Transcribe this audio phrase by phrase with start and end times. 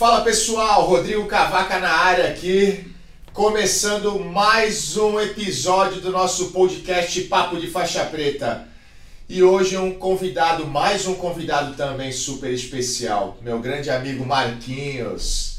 [0.00, 2.86] Fala pessoal, Rodrigo Cavaca na área aqui,
[3.34, 8.66] começando mais um episódio do nosso podcast Papo de Faixa Preta.
[9.28, 15.58] E hoje um convidado, mais um convidado também super especial, meu grande amigo Marquinhos,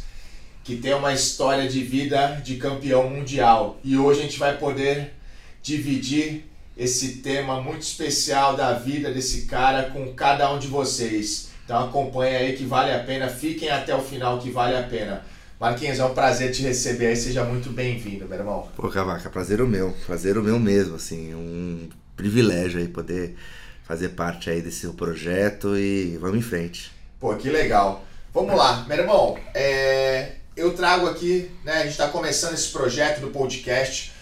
[0.64, 3.78] que tem uma história de vida de campeão mundial.
[3.84, 5.14] E hoje a gente vai poder
[5.62, 11.51] dividir esse tema muito especial da vida desse cara com cada um de vocês.
[11.66, 15.24] Então acompanha aí que vale a pena, fiquem até o final que vale a pena.
[15.60, 18.68] Marquinhos, é um prazer te receber aí, seja muito bem-vindo, meu irmão.
[18.76, 23.38] Pô, Cavaca, prazer o meu, prazer o meu mesmo, assim, um privilégio aí poder
[23.84, 26.92] fazer parte aí desse seu projeto e vamos em frente.
[27.20, 28.04] Pô, que legal.
[28.34, 30.32] Vamos lá, meu irmão, é...
[30.58, 34.14] eu trago aqui, né, a gente está começando esse projeto do podcast,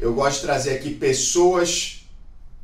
[0.00, 2.03] eu gosto de trazer aqui pessoas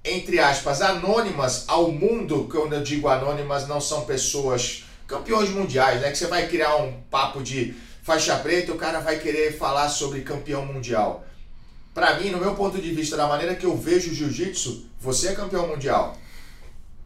[0.05, 6.11] entre aspas, anônimas ao mundo, quando eu digo anônimas, não são pessoas campeões mundiais, né?
[6.11, 10.23] Que você vai criar um papo de faixa preta o cara vai querer falar sobre
[10.23, 11.25] campeão mundial.
[11.93, 15.29] Para mim, no meu ponto de vista, da maneira que eu vejo o jiu-jitsu, você
[15.29, 16.17] é campeão mundial.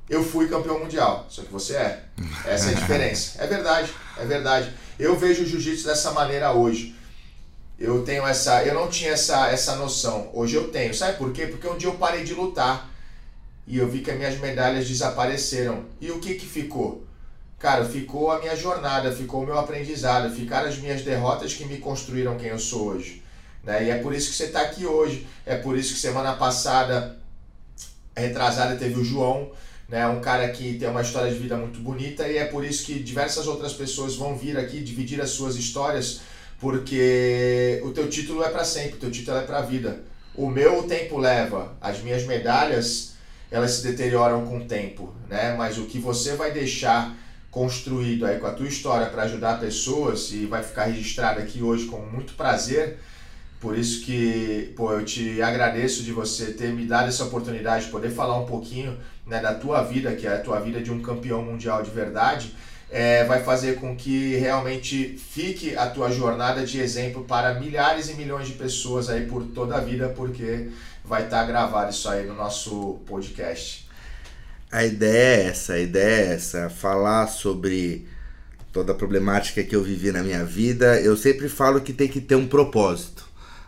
[0.08, 2.04] Eu fui campeão mundial, só que você é.
[2.46, 3.42] Essa é a diferença.
[3.42, 4.72] É verdade, é verdade.
[4.98, 6.94] Eu vejo o jiu-jitsu dessa maneira hoje.
[7.78, 10.30] Eu tenho essa, eu não tinha essa, essa noção.
[10.32, 10.94] Hoje eu tenho.
[10.94, 11.46] Sabe por quê?
[11.46, 12.90] Porque um dia eu parei de lutar
[13.66, 15.84] e eu vi que as minhas medalhas desapareceram.
[16.00, 17.04] E o que que ficou?
[17.58, 21.78] Cara, ficou a minha jornada, ficou o meu aprendizado, ficaram as minhas derrotas que me
[21.78, 23.22] construíram quem eu sou hoje.
[23.64, 23.86] Né?
[23.86, 25.26] E é por isso que você está aqui hoje.
[25.44, 27.18] É por isso que semana passada,
[28.16, 29.50] retrasada, teve o João,
[29.88, 30.06] né?
[30.06, 32.28] um cara que tem uma história de vida muito bonita.
[32.28, 36.20] E é por isso que diversas outras pessoas vão vir aqui dividir as suas histórias
[36.64, 40.00] porque o teu título é para sempre, o teu título é para a vida.
[40.34, 43.16] O meu o tempo leva, as minhas medalhas
[43.50, 45.54] elas se deterioram com o tempo, né?
[45.58, 47.14] Mas o que você vai deixar
[47.50, 51.84] construído aí com a tua história para ajudar pessoas e vai ficar registrado aqui hoje
[51.84, 52.96] com muito prazer.
[53.60, 57.90] Por isso que, pô, eu te agradeço de você ter me dado essa oportunidade de
[57.90, 58.96] poder falar um pouquinho
[59.26, 62.54] né, da tua vida, que é a tua vida de um campeão mundial de verdade
[62.94, 68.14] é, vai fazer com que realmente fique a tua jornada de exemplo para milhares e
[68.14, 70.68] milhões de pessoas aí por toda a vida, porque
[71.04, 73.88] vai estar tá gravado isso aí no nosso podcast.
[74.70, 78.06] A ideia é essa, a ideia é essa, falar sobre
[78.72, 81.00] toda a problemática que eu vivi na minha vida.
[81.00, 83.24] Eu sempre falo que tem que ter um propósito.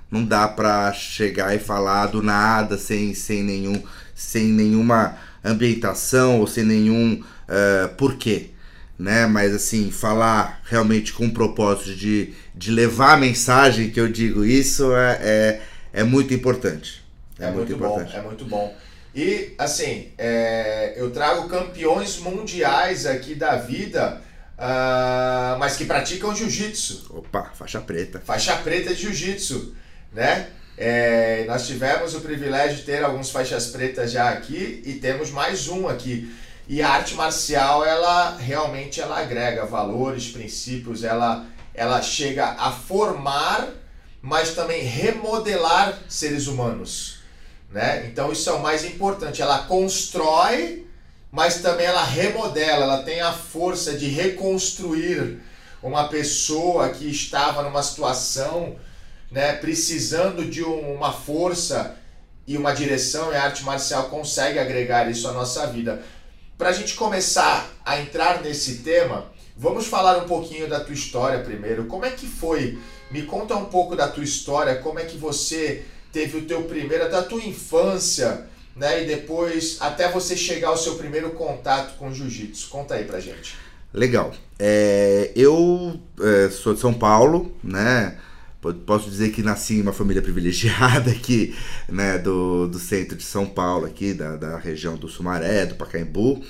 [0.09, 3.83] Não dá para chegar e falar do nada sem, sem nenhum
[4.15, 8.55] sem nenhuma ambientação ou sem nenhum uh, porquê
[8.99, 9.27] né?
[9.27, 14.45] Mas assim, falar realmente com o propósito de, de levar a mensagem que eu digo
[14.45, 15.61] isso é, é,
[15.93, 17.05] é muito importante.
[17.39, 18.13] É, é muito, muito importante.
[18.13, 18.77] bom, é muito bom.
[19.15, 24.21] E assim, é, eu trago campeões mundiais aqui da vida,
[24.59, 27.07] uh, mas que praticam jiu-jitsu.
[27.11, 28.21] Opa, faixa preta.
[28.21, 29.75] Faixa preta de jiu-jitsu,
[30.13, 30.49] né?
[30.79, 35.69] É, nós tivemos o privilégio de ter alguns faixas pretas já aqui e temos mais
[35.69, 36.31] um aqui.
[36.69, 43.69] E a arte marcial, ela realmente ela agrega valores, princípios, ela, ela chega a formar,
[44.21, 47.19] mas também remodelar seres humanos.
[47.71, 48.07] Né?
[48.07, 49.41] Então isso é o mais importante.
[49.41, 50.87] Ela constrói,
[51.31, 55.41] mas também ela remodela, ela tem a força de reconstruir
[55.81, 58.77] uma pessoa que estava numa situação
[59.31, 61.97] né, precisando de uma força
[62.47, 66.03] e uma direção, e a arte marcial consegue agregar isso à nossa vida.
[66.59, 71.41] Para a gente começar a entrar nesse tema, vamos falar um pouquinho da tua história
[71.41, 71.85] primeiro.
[71.85, 72.79] Como é que foi?
[73.11, 77.11] Me conta um pouco da tua história, como é que você teve o teu primeiro,
[77.11, 79.03] da tua infância, né?
[79.03, 82.71] E depois até você chegar ao seu primeiro contato com jiu-jitsu.
[82.71, 83.55] Conta aí pra gente.
[83.93, 84.33] Legal.
[84.59, 88.17] É, eu é, sou de São Paulo, né?
[88.85, 91.55] Posso dizer que nasci em uma família privilegiada aqui,
[91.89, 96.43] né, do, do centro de São Paulo, aqui, da, da região do Sumaré, do Pacaembu.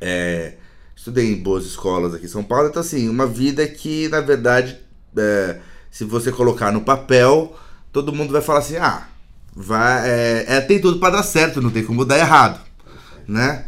[0.00, 0.54] É,
[0.94, 4.78] estudei em boas escolas aqui em São Paulo, então assim, uma vida que, na verdade,
[5.16, 5.58] é,
[5.90, 7.56] se você colocar no papel,
[7.92, 9.08] todo mundo vai falar assim, ah,
[9.54, 12.60] vai, é, é tem tudo para dar certo, não tem como dar errado,
[13.26, 13.64] né?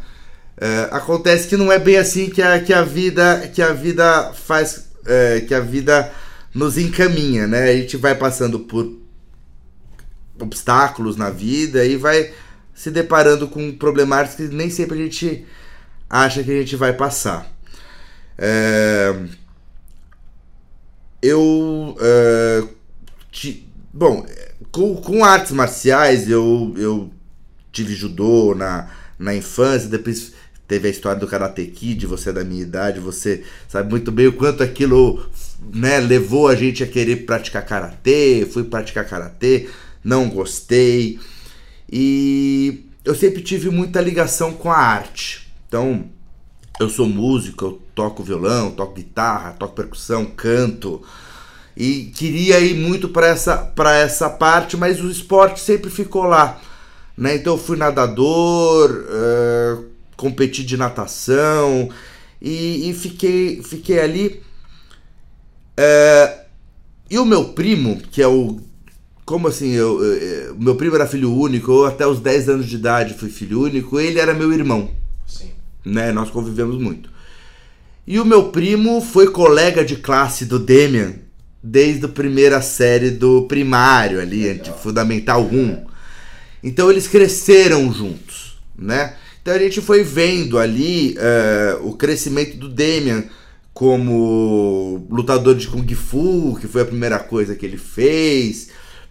[0.57, 4.31] É, acontece que não é bem assim que a, que a vida que a vida
[4.35, 6.13] faz, é, que a vida
[6.55, 7.71] nos encaminha, né?
[7.71, 8.99] A gente vai passando por
[10.39, 12.33] obstáculos na vida e vai
[12.75, 15.47] se deparando com problemáticas que nem sempre a gente
[16.09, 17.47] acha que a gente vai passar.
[18.39, 19.15] É...
[21.23, 21.97] Eu.
[22.01, 22.65] É...
[23.93, 24.25] Bom,
[24.73, 27.11] com, com artes marciais eu, eu
[27.73, 28.89] tive judô na,
[29.19, 30.33] na infância, depois
[30.71, 34.29] teve a história do Karate Kid, você é da minha idade, você sabe muito bem
[34.29, 35.21] o quanto aquilo
[35.75, 38.49] né, levou a gente a querer praticar karatê.
[38.49, 39.69] Fui praticar karatê,
[40.05, 41.19] não gostei.
[41.91, 45.53] E eu sempre tive muita ligação com a arte.
[45.67, 46.05] Então,
[46.79, 51.03] eu sou músico, eu toco violão, toco guitarra, toco percussão, canto.
[51.77, 56.61] E queria ir muito para essa, pra essa parte, mas o esporte sempre ficou lá.
[57.19, 57.35] Né?
[57.35, 59.90] Então eu fui nadador, uh,
[60.21, 61.89] competi de natação
[62.43, 64.43] e, e fiquei, fiquei ali.
[65.75, 66.41] É,
[67.11, 68.61] e o meu primo, que é o.
[69.25, 69.71] Como assim?
[69.71, 73.31] Eu, eu, meu primo era filho único, eu até os 10 anos de idade fui
[73.31, 74.91] filho único, ele era meu irmão.
[75.27, 75.53] Sim.
[75.85, 76.13] Né?
[76.13, 77.09] Nós convivemos muito.
[78.07, 81.15] E o meu primo foi colega de classe do Demian
[81.63, 85.87] desde a primeira série do primário ali, Fundamental 1.
[86.63, 89.15] Então eles cresceram juntos, né?
[89.43, 93.25] Então a gente foi vendo ali uh, o crescimento do Damian
[93.73, 98.69] como lutador de Kung Fu, que foi a primeira coisa que ele fez,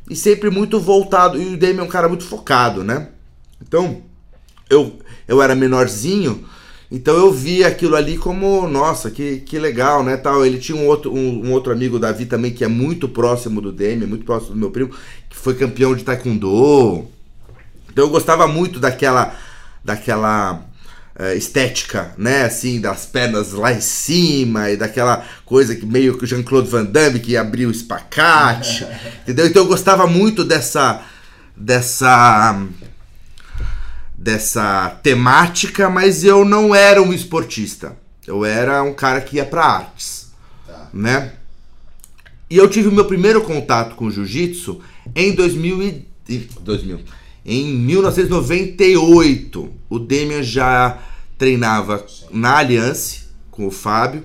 [0.10, 1.42] e sempre muito voltado.
[1.42, 3.10] E o Damian é um cara muito focado, né?
[3.62, 4.04] Então
[4.70, 6.46] eu, eu era menorzinho,
[6.92, 10.18] então eu vi aquilo ali como, nossa, que, que legal, né?
[10.18, 10.44] Tal.
[10.44, 13.72] Ele tinha um outro, um, um outro amigo, Davi, também, que é muito próximo do
[13.72, 14.92] Damian, muito próximo do meu primo,
[15.30, 17.06] que foi campeão de Taekwondo.
[17.92, 19.36] Então eu gostava muito daquela
[19.84, 20.62] daquela
[21.20, 26.26] uh, estética, né, assim, das pernas lá em cima e daquela coisa que meio que
[26.26, 28.88] Jean-Claude Van Damme que abriu o espacate,
[29.24, 29.48] entendeu?
[29.48, 31.04] Então eu gostava muito dessa
[31.56, 32.62] dessa
[34.18, 37.96] dessa temática, mas eu não era um esportista.
[38.28, 40.32] Eu era um cara que ia para artes,
[40.68, 40.90] tá.
[40.94, 41.34] né?
[42.50, 44.82] E eu tive o meu primeiro contato com jiu-jitsu
[45.16, 45.82] em 2000
[46.28, 47.00] e 2000
[47.52, 51.00] em 1998, o Demian já
[51.36, 54.24] treinava na Aliança com o Fábio.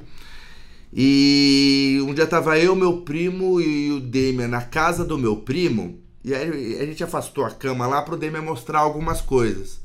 [0.93, 5.99] E um dia tava eu, meu primo e o Demian na casa do meu primo.
[6.23, 9.81] E aí a gente afastou a cama lá pro Demian mostrar algumas coisas.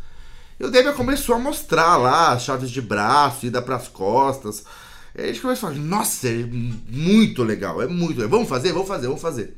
[0.60, 4.66] E o Demian começou a mostrar lá as chaves de braço, ida pras costas.
[5.16, 6.46] E a gente começou a falar, nossa, é
[6.90, 8.32] muito legal, é muito legal.
[8.32, 9.56] Vamos fazer, vamos fazer, vamos fazer.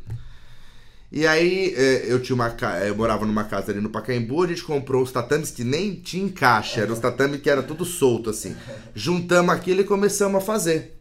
[1.12, 4.48] E aí é, eu tinha uma é, eu morava numa casa ali no Pacaembu, a
[4.48, 8.30] gente comprou os tatames que nem tinha encaixe, eram os tatames que era tudo solto
[8.30, 8.56] assim.
[8.96, 10.98] Juntamos aquilo e começamos a fazer.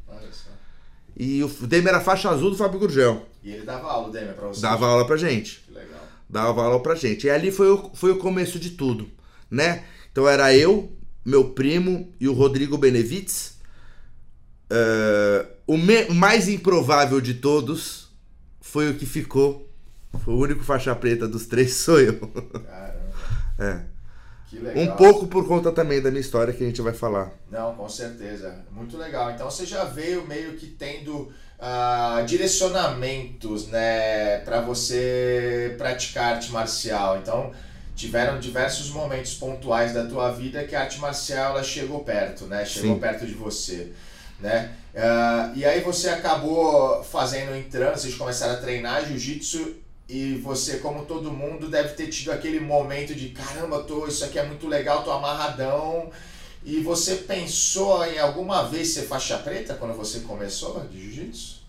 [1.17, 3.27] E o Demer era faixa azul do Fábio Gurgel.
[3.45, 4.63] E ele dava aula, Demer, pra você?
[4.63, 5.61] Dava aula pra gente.
[5.67, 6.01] Que legal.
[6.29, 7.27] Dava aula pra gente.
[7.27, 9.09] E ali foi o, foi o começo de tudo,
[9.51, 9.85] né?
[10.11, 10.91] Então era eu,
[11.25, 13.59] meu primo e o Rodrigo Benevites.
[14.73, 18.09] Uh, o, me, o mais improvável de todos
[18.61, 19.70] foi o que ficou
[20.27, 22.19] o único faixa preta dos três sou eu.
[22.19, 23.11] Caramba.
[23.59, 23.81] É.
[24.51, 24.83] Que legal.
[24.83, 27.31] Um pouco por conta também da minha história que a gente vai falar.
[27.49, 28.65] Não, com certeza.
[28.73, 29.31] Muito legal.
[29.31, 37.19] Então você já veio meio que tendo uh, direcionamentos, né, para você praticar arte marcial.
[37.19, 37.53] Então
[37.95, 42.65] tiveram diversos momentos pontuais da tua vida que a arte marcial ela chegou perto, né?
[42.65, 43.01] Chegou Sim.
[43.01, 43.93] perto de você,
[44.41, 44.75] né?
[44.93, 49.77] Uh, e aí você acabou fazendo entrando, vocês começaram a treinar jiu-jitsu
[50.11, 54.41] e você, como todo mundo, deve ter tido aquele momento de caramba, tô, isso aqui
[54.41, 56.11] é muito legal, tô amarradão.
[56.65, 61.61] E você pensou em alguma vez ser faixa preta quando você começou de jiu-jitsu?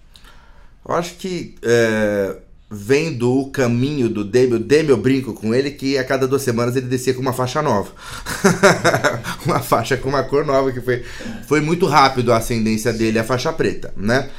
[0.87, 2.37] Eu acho que é,
[2.69, 6.41] vendo o caminho do Demi, o Demi eu brinco com ele que a cada duas
[6.41, 7.91] semanas ele descia com uma faixa nova.
[9.45, 11.05] uma faixa com uma cor nova, que foi,
[11.47, 14.29] foi muito rápido a ascendência dele, a faixa preta, né?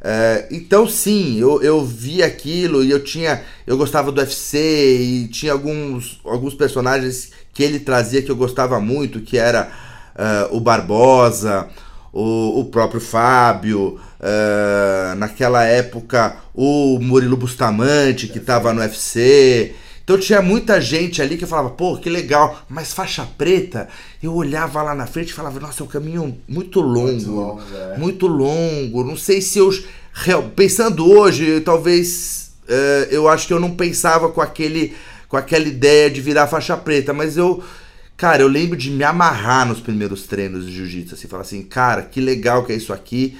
[0.00, 3.42] É, então sim, eu, eu vi aquilo e eu tinha.
[3.66, 4.58] Eu gostava do UFC
[5.00, 9.70] e tinha alguns, alguns personagens que ele trazia que eu gostava muito, que era
[10.14, 11.68] uh, o Barbosa,
[12.12, 19.74] o, o próprio Fábio, uh, naquela época o Murilo Bustamante, que estava no UFC.
[20.08, 23.90] Então tinha muita gente ali que falava, pô, que legal, mas faixa preta,
[24.22, 27.62] eu olhava lá na frente e falava, nossa, é um caminho muito longo, muito longo,
[27.76, 27.98] é.
[27.98, 29.04] muito longo.
[29.04, 29.70] não sei se eu,
[30.56, 34.96] pensando hoje, talvez, uh, eu acho que eu não pensava com aquele,
[35.28, 37.62] com aquela ideia de virar faixa preta, mas eu,
[38.16, 42.00] cara, eu lembro de me amarrar nos primeiros treinos de jiu-jitsu, assim, falar assim, cara,
[42.00, 43.36] que legal que é isso aqui,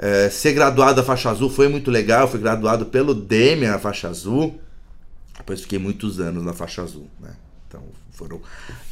[0.00, 4.08] uh, ser graduado da faixa azul foi muito legal, fui graduado pelo Demian na faixa
[4.08, 4.58] azul,
[5.38, 7.30] depois fiquei muitos anos na faixa azul, né?
[7.66, 8.40] Então foram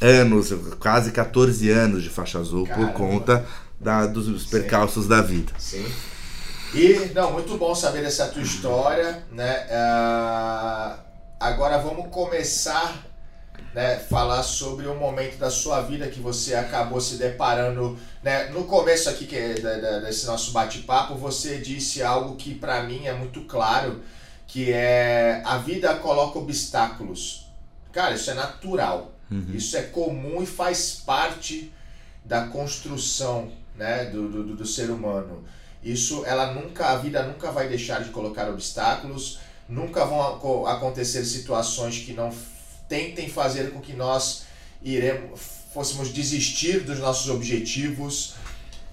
[0.01, 2.87] anos, quase 14 anos de faixa azul Caramba.
[2.87, 3.45] por conta
[3.79, 5.09] da, dos percalços Sim.
[5.09, 5.53] da vida.
[5.57, 5.85] Sim.
[6.73, 9.65] E, não, muito bom saber essa tua história, né?
[9.67, 10.99] Uh,
[11.39, 13.07] agora vamos começar
[13.77, 17.97] né, falar sobre um momento da sua vida que você acabou se deparando.
[18.23, 18.45] Né?
[18.45, 19.53] No começo aqui que é
[20.01, 24.01] desse nosso bate-papo, você disse algo que para mim é muito claro,
[24.47, 27.47] que é a vida coloca obstáculos.
[27.91, 29.11] Cara, isso é natural.
[29.29, 29.51] Uhum.
[29.53, 31.71] Isso é comum e faz parte
[32.23, 35.43] da construção né, do, do, do ser humano.
[35.83, 41.99] Isso, ela nunca, a vida nunca vai deixar de colocar obstáculos, nunca vão acontecer situações
[41.99, 42.33] que não
[42.87, 44.43] tentem fazer com que nós
[44.81, 45.39] iremos,
[45.73, 48.35] fôssemos desistir dos nossos objetivos.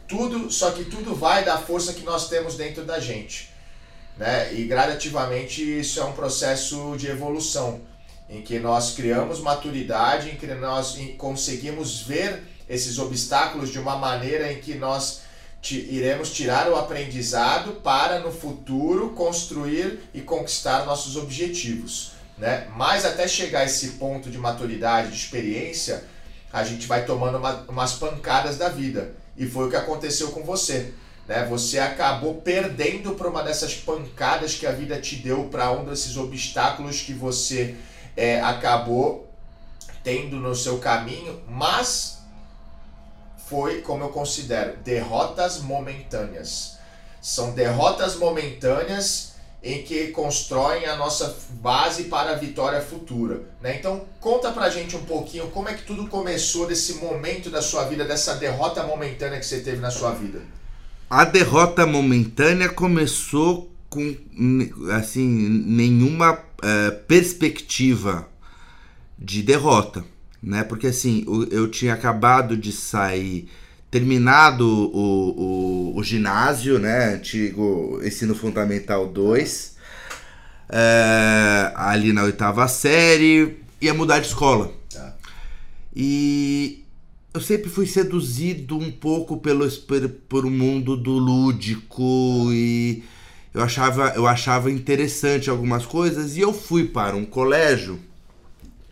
[0.06, 3.53] Tudo, só que tudo vai da força que nós temos dentro da gente.
[4.16, 4.54] Né?
[4.54, 7.80] E gradativamente isso é um processo de evolução,
[8.28, 14.52] em que nós criamos maturidade, em que nós conseguimos ver esses obstáculos de uma maneira
[14.52, 15.22] em que nós
[15.72, 22.12] iremos tirar o aprendizado para no futuro construir e conquistar nossos objetivos.
[22.36, 22.68] Né?
[22.76, 26.04] Mas até chegar a esse ponto de maturidade, de experiência,
[26.52, 29.14] a gente vai tomando uma, umas pancadas da vida.
[29.36, 30.92] E foi o que aconteceu com você.
[31.26, 31.44] Né?
[31.46, 36.16] Você acabou perdendo para uma dessas pancadas que a vida te deu, para um desses
[36.16, 37.76] obstáculos que você
[38.16, 39.28] é, acabou
[40.02, 42.18] tendo no seu caminho, mas
[43.46, 46.78] foi, como eu considero, derrotas momentâneas.
[47.20, 53.40] São derrotas momentâneas em que constroem a nossa base para a vitória futura.
[53.62, 53.76] Né?
[53.78, 57.84] Então, conta pra gente um pouquinho como é que tudo começou desse momento da sua
[57.84, 60.42] vida, dessa derrota momentânea que você teve na sua vida.
[61.08, 64.16] A derrota momentânea começou com
[64.96, 65.26] assim
[65.66, 68.28] nenhuma uh, perspectiva
[69.18, 70.04] de derrota,
[70.42, 70.64] né?
[70.64, 73.48] Porque assim eu tinha acabado de sair
[73.90, 77.14] terminado o, o, o ginásio, né?
[77.14, 79.76] Antigo ensino fundamental 2.
[80.68, 84.72] É, ali na oitava série, ia mudar de escola.
[84.92, 85.14] Tá.
[85.94, 86.83] E
[87.34, 89.68] eu sempre fui seduzido um pouco pelo
[90.28, 93.02] por, mundo do lúdico e
[93.52, 97.98] eu achava, eu achava interessante algumas coisas e eu fui para um colégio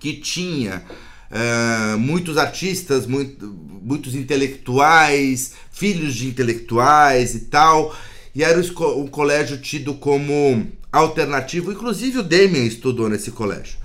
[0.01, 0.83] que tinha
[1.31, 3.47] uh, muitos artistas, muito,
[3.81, 7.95] muitos intelectuais, filhos de intelectuais e tal.
[8.35, 11.71] E era um colégio tido como alternativo.
[11.71, 13.79] Inclusive o Damien estudou nesse colégio,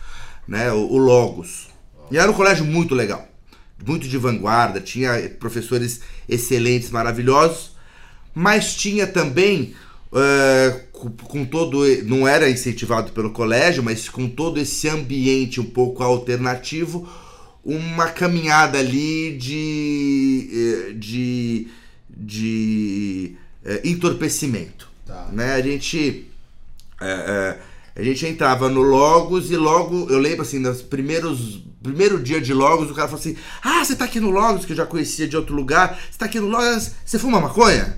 [0.47, 0.71] né?
[0.71, 1.67] O, o Logos.
[2.09, 3.27] E era um colégio muito legal,
[3.85, 7.71] muito de vanguarda, tinha professores excelentes, maravilhosos,
[8.33, 9.73] mas tinha também
[10.11, 16.03] uh, com, todo não era incentivado pelo colégio, mas com todo esse ambiente um pouco
[16.03, 17.07] alternativo,
[17.63, 21.67] uma caminhada ali de, eh, de,
[22.09, 24.89] de é, entorpecimento.
[25.05, 25.27] Tá.
[25.33, 25.53] Né?
[25.53, 26.25] A gente.
[27.01, 27.57] É,
[27.95, 31.61] a gente entrava no Logos e logo, eu lembro assim, nos primeiros.
[31.87, 34.73] Primeiro dia de Logos, o cara falou assim: Ah, você tá aqui no Logos, que
[34.73, 35.97] eu já conhecia de outro lugar.
[36.11, 37.97] Você tá aqui no Logos, você fuma maconha?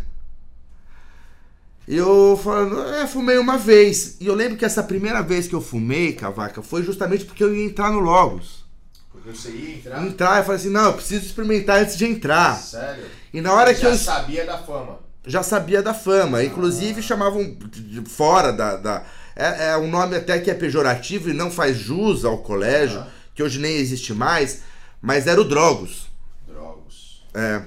[1.88, 4.18] E eu falando, é, fumei uma vez.
[4.22, 7.56] E eu lembro que essa primeira vez que eu fumei, Cavaca, foi justamente porque eu
[7.56, 8.64] ia entrar no Logos.
[9.12, 10.06] Porque você ia entrar?
[10.06, 12.58] Entrar, eu falei assim, não, eu preciso experimentar antes de entrar.
[12.58, 13.06] Sério?
[13.34, 13.96] E na hora que já eu.
[13.96, 15.00] Já sabia da fama.
[15.26, 16.44] Já sabia da fama.
[16.44, 17.04] Inclusive ah.
[17.04, 17.58] chamavam
[18.06, 18.78] fora da.
[18.78, 19.04] da
[19.36, 23.19] é, é, um nome até que é pejorativo e não faz jus ao colégio, ah.
[23.40, 24.64] Que hoje nem existe mais,
[25.02, 26.10] mas era o Drogos.
[26.46, 27.24] Drogos.
[27.34, 27.64] É.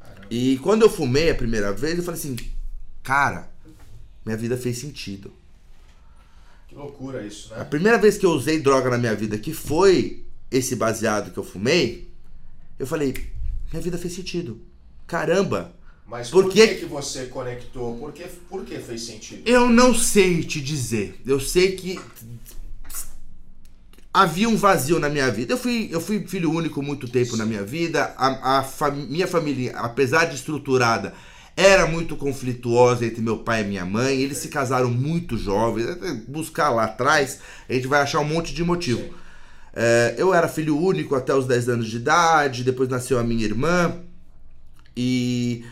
[0.00, 0.26] Caramba.
[0.28, 2.34] E quando eu fumei a primeira vez, eu falei assim,
[3.04, 3.48] cara,
[4.26, 5.32] minha vida fez sentido.
[6.66, 7.60] Que loucura isso, né?
[7.60, 11.38] A primeira vez que eu usei droga na minha vida, que foi esse baseado que
[11.38, 12.10] eu fumei,
[12.76, 13.14] eu falei,
[13.70, 14.60] minha vida fez sentido.
[15.06, 15.72] Caramba!
[16.04, 17.96] Mas por, por que, que você conectou?
[17.96, 19.48] Por que, por que fez sentido?
[19.48, 21.20] Eu não sei te dizer.
[21.24, 22.00] Eu sei que
[24.12, 25.54] havia um vazio na minha vida.
[25.54, 28.12] Eu fui, eu fui filho único muito tempo na minha vida.
[28.16, 31.14] A, a fam minha família, apesar de estruturada,
[31.56, 34.20] era muito conflituosa entre meu pai e minha mãe.
[34.20, 35.86] Eles se casaram muito jovens.
[36.28, 39.02] Buscar lá atrás, a gente vai achar um monte de motivo.
[39.74, 43.44] É, eu era filho único até os 10 anos de idade, depois nasceu a minha
[43.44, 43.96] irmã.
[44.94, 45.64] E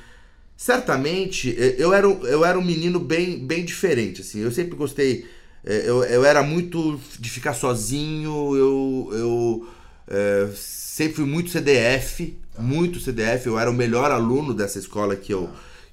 [0.56, 4.22] certamente eu era, eu era um menino bem, bem diferente.
[4.22, 4.40] Assim.
[4.40, 5.26] Eu sempre gostei.
[5.64, 9.68] É, eu, eu era muito de ficar sozinho, eu, eu
[10.08, 13.46] é, sempre fui muito CDF, muito CDF.
[13.46, 15.50] Eu era o melhor aluno dessa escola que eu,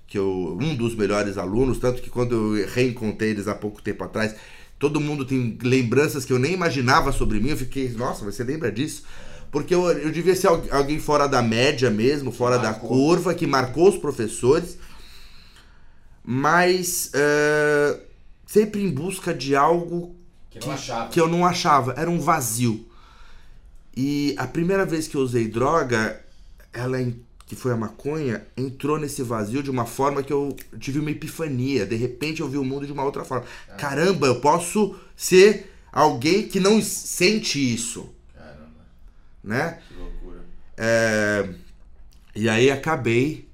[0.07, 0.57] que eu.
[0.59, 4.35] Um dos melhores alunos, tanto que quando eu reencontrei eles há pouco tempo atrás,
[4.79, 7.49] Todo mundo tem lembranças que eu nem imaginava sobre mim.
[7.49, 9.03] Eu fiquei, nossa, você lembra disso?
[9.51, 13.89] Porque eu, eu devia ser alguém fora da média mesmo, fora da curva, que marcou
[13.89, 14.77] os professores.
[16.23, 17.99] Mas uh,
[18.47, 20.15] sempre em busca de algo
[20.49, 20.67] que, que,
[21.11, 21.93] que eu não achava.
[21.97, 22.87] Era um vazio.
[23.95, 26.19] E a primeira vez que eu usei droga,
[26.73, 26.97] ela
[27.45, 31.85] que foi a maconha, entrou nesse vazio de uma forma que eu tive uma epifania.
[31.85, 33.45] De repente eu vi o mundo de uma outra forma.
[33.69, 33.75] Ah.
[33.75, 38.09] Caramba, eu posso ser alguém que não sente isso.
[38.35, 38.85] Caramba.
[39.41, 39.79] Né?
[39.87, 40.45] Que loucura.
[40.75, 41.49] É...
[42.35, 43.47] E aí acabei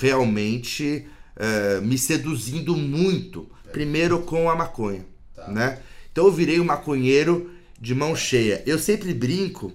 [0.00, 3.48] realmente é, me seduzindo muito.
[3.76, 5.04] Primeiro com a maconha.
[5.34, 5.48] Tá.
[5.48, 5.78] Né?
[6.10, 8.62] Então eu virei um maconheiro de mão cheia.
[8.64, 9.70] Eu sempre brinco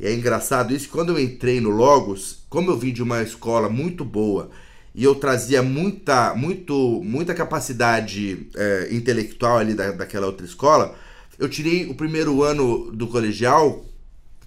[0.00, 3.68] e é engraçado isso, quando eu entrei no Logos, como eu vim de uma escola
[3.68, 4.50] muito boa
[4.92, 10.96] e eu trazia muita, muito, muita capacidade é, intelectual ali da, daquela outra escola,
[11.38, 13.86] eu tirei o primeiro ano do colegial,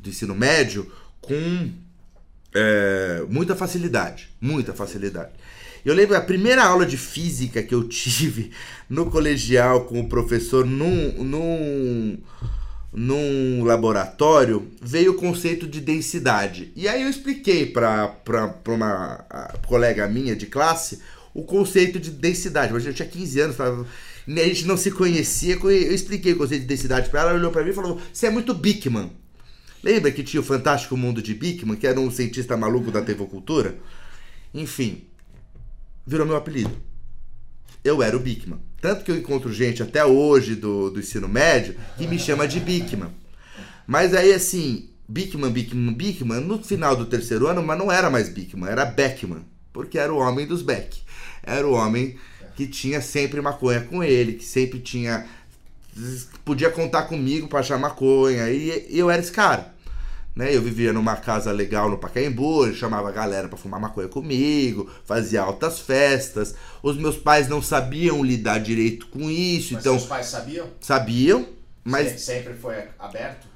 [0.02, 1.72] do ensino médio, com
[2.54, 4.30] é, muita facilidade.
[4.42, 5.32] Muita facilidade.
[5.84, 8.52] Eu lembro a primeira aula de física que eu tive
[8.90, 12.18] no colegial com o professor num, num
[12.94, 16.74] num laboratório, veio o conceito de densidade.
[16.76, 18.14] E aí eu expliquei para
[18.68, 19.26] uma
[19.66, 21.00] colega minha de classe
[21.34, 22.74] o conceito de densidade.
[22.74, 23.88] Mas eu tinha 15 anos, tava,
[24.28, 25.58] a gente não se conhecia.
[25.62, 28.28] Eu expliquei o conceito de densidade para ela, ela olhou para mim e falou: Você
[28.28, 29.12] é muito Bickman.
[29.84, 33.78] Lembra que tinha o Fantástico Mundo de Bickman, que era um cientista maluco da tevocultura?
[34.54, 35.04] Enfim,
[36.12, 36.76] virou meu apelido.
[37.84, 38.60] Eu era o Bickman.
[38.82, 42.60] Tanto que eu encontro gente até hoje do, do ensino médio que me chama de
[42.60, 43.10] Bickman.
[43.88, 48.28] Mas aí, assim, Bickman, Bickman, Bickman, no final do terceiro ano, mas não era mais
[48.28, 49.46] Bickman, era Beckman.
[49.72, 51.02] Porque era o homem dos Beck.
[51.42, 52.18] Era o homem
[52.56, 55.26] que tinha sempre maconha com ele, que sempre tinha.
[56.44, 58.50] Podia contar comigo para achar maconha.
[58.50, 59.74] E, e eu era esse cara.
[60.36, 60.56] Né?
[60.56, 65.42] Eu vivia numa casa legal no Pacaembu, chamava a galera para fumar maconha comigo, fazia
[65.42, 66.56] altas festas.
[66.82, 70.68] Os meus pais não sabiam lidar direito com isso, mas então seus pais sabiam?
[70.80, 71.48] Sabiam,
[71.84, 73.52] mas sempre foi aberto.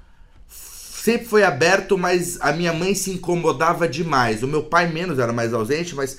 [0.50, 4.42] Sempre foi aberto, mas a minha mãe se incomodava demais.
[4.42, 6.18] O meu pai menos era mais ausente, mas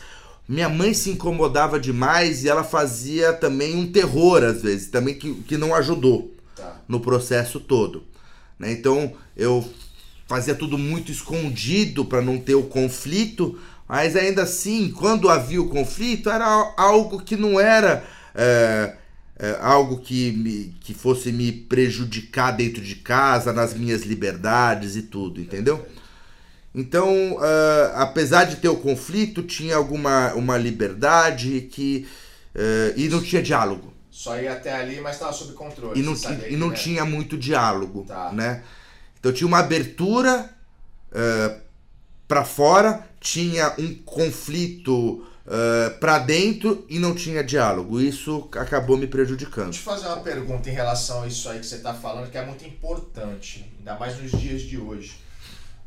[0.48, 5.34] minha mãe se incomodava demais e ela fazia também um terror às vezes, também que,
[5.42, 6.80] que não ajudou tá.
[6.86, 8.04] no processo todo.
[8.58, 8.70] Né?
[8.70, 9.68] Então eu
[10.26, 13.58] fazia tudo muito escondido para não ter o conflito,
[13.88, 18.94] mas ainda assim, quando havia o conflito, era algo que não era é,
[19.38, 25.02] é, algo que, me, que fosse me prejudicar dentro de casa, nas minhas liberdades e
[25.02, 25.86] tudo, entendeu?
[26.74, 32.06] Então, uh, apesar de ter o conflito, tinha alguma uma liberdade que
[32.54, 33.94] uh, e não tinha diálogo.
[34.10, 35.98] Só ia até ali, mas estava sob controle.
[35.98, 36.14] E não,
[36.50, 38.30] e não tinha muito diálogo, tá.
[38.32, 38.62] né?
[39.26, 40.48] Então tinha uma abertura
[41.10, 41.58] eh,
[42.28, 48.00] para fora, tinha um conflito eh, para dentro e não tinha diálogo.
[48.00, 49.72] Isso acabou me prejudicando.
[49.72, 52.38] Deixa eu fazer uma pergunta em relação a isso aí que você está falando, que
[52.38, 55.18] é muito importante, ainda mais nos dias de hoje.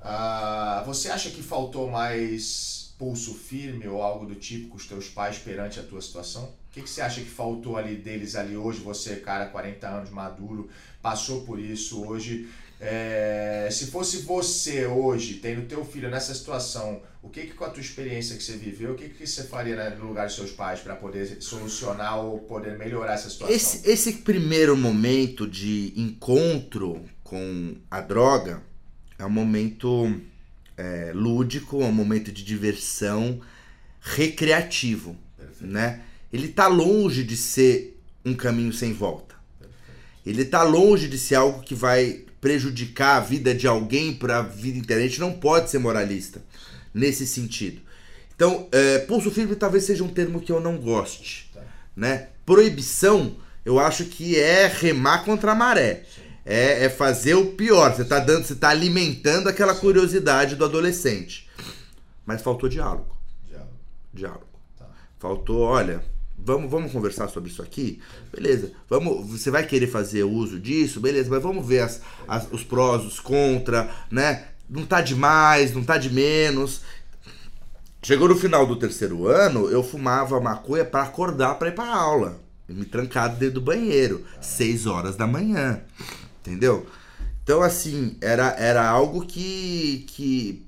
[0.02, 5.08] Uh, você acha que faltou mais pulso firme ou algo do tipo com os teus
[5.08, 6.44] pais perante a tua situação?
[6.44, 8.82] O que, que você acha que faltou ali deles ali hoje?
[8.82, 10.70] Você, cara, 40 anos, maduro,
[11.02, 12.50] passou por isso hoje
[12.82, 17.70] é, se fosse você hoje, tendo teu filho nessa situação, o que, que com a
[17.70, 20.52] tua experiência que você viveu, o que, que você faria né, no lugar dos seus
[20.52, 23.54] pais para poder solucionar ou poder melhorar essa situação?
[23.54, 28.64] Esse, esse primeiro momento de encontro com a droga
[29.18, 30.16] é um momento
[30.78, 33.42] é, lúdico, é um momento de diversão,
[34.00, 35.68] recreativo, Perfeito.
[35.68, 36.02] né?
[36.32, 39.36] Ele tá longe de ser um caminho sem volta.
[40.26, 44.42] Ele tá longe de ser algo que vai prejudicar a vida de alguém para a
[44.42, 45.04] vida inteira.
[45.04, 46.42] A gente não pode ser moralista
[46.94, 47.82] nesse sentido.
[48.36, 51.52] Então, é, pulso firme talvez seja um termo que eu não goste.
[51.54, 51.62] Tá.
[51.96, 52.30] Né?
[52.46, 56.06] Proibição, eu acho que é remar contra a maré.
[56.46, 57.94] É, é, fazer o pior.
[57.94, 59.82] Você está dando, você tá alimentando aquela Sim.
[59.82, 61.50] curiosidade do adolescente.
[62.26, 63.16] Mas faltou diálogo.
[63.46, 63.74] Diálogo.
[64.14, 64.48] Diálogo.
[64.78, 64.88] Tá.
[65.20, 66.02] Faltou, olha,
[66.46, 68.00] Vamos, vamos conversar sobre isso aqui?
[68.32, 68.72] Beleza.
[68.90, 71.00] Vamos, você vai querer fazer uso disso?
[71.00, 74.48] Beleza, mas vamos ver as, as, os prós, os contra, né?
[74.70, 76.82] Não tá de mais, não tá de menos.
[78.02, 82.40] Chegou no final do terceiro ano, eu fumava maconha para acordar para ir pra aula.
[82.68, 85.82] Me trancado dentro do banheiro, seis horas da manhã.
[86.40, 86.86] Entendeu?
[87.44, 90.66] Então, assim, era, era algo que, que,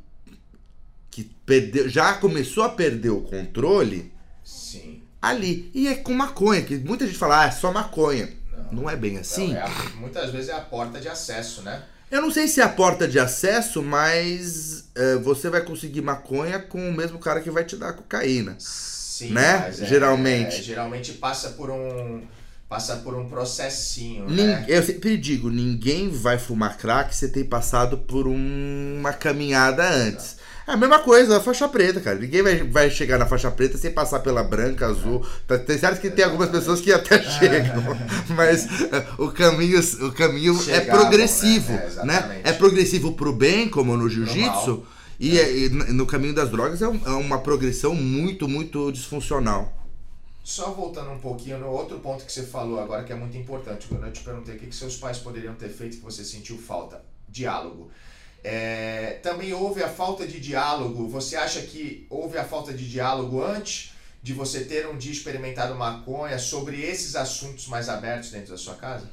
[1.11, 4.11] que perdeu, já começou a perder o controle.
[4.43, 5.69] Sim ali.
[5.73, 8.29] E é com maconha, que muita gente fala, ah, é só maconha.
[8.71, 9.53] Não, não é bem assim.
[9.53, 11.83] é a, muitas vezes é a porta de acesso, né?
[12.09, 16.59] Eu não sei se é a porta de acesso, mas é, você vai conseguir maconha
[16.59, 18.55] com o mesmo cara que vai te dar cocaína.
[18.59, 19.67] Sim, né?
[19.69, 20.57] É, geralmente.
[20.57, 22.21] É, geralmente passa por um
[22.67, 24.65] passa por um processinho, Nin- né?
[24.67, 30.37] Eu sempre digo, ninguém vai fumar crack se ter passado por um- uma caminhada antes.
[30.67, 32.19] É a mesma coisa, a faixa preta, cara.
[32.19, 35.25] Ninguém vai, vai chegar na faixa preta sem passar pela branca, azul.
[35.47, 37.81] Tá, tem certo que tem algumas pessoas que até chegam,
[38.35, 41.89] mas é, o caminho, o caminho é Chegavam, progressivo, né?
[41.97, 42.41] É, né?
[42.43, 44.85] É progressivo pro bem, como no jiu-jitsu,
[45.19, 49.77] e, é- e no caminho das drogas é, um- é uma progressão muito, muito disfuncional.
[50.43, 53.87] Só voltando um pouquinho no outro ponto que você falou agora, que é muito importante.
[53.87, 56.57] Quando eu te perguntei o que, que seus pais poderiam ter feito que você sentiu
[56.57, 57.03] falta.
[57.29, 57.91] Diálogo.
[58.43, 61.07] É, também houve a falta de diálogo.
[61.09, 65.75] Você acha que houve a falta de diálogo antes de você ter um dia experimentado
[65.75, 69.09] maconha sobre esses assuntos mais abertos dentro da sua casa?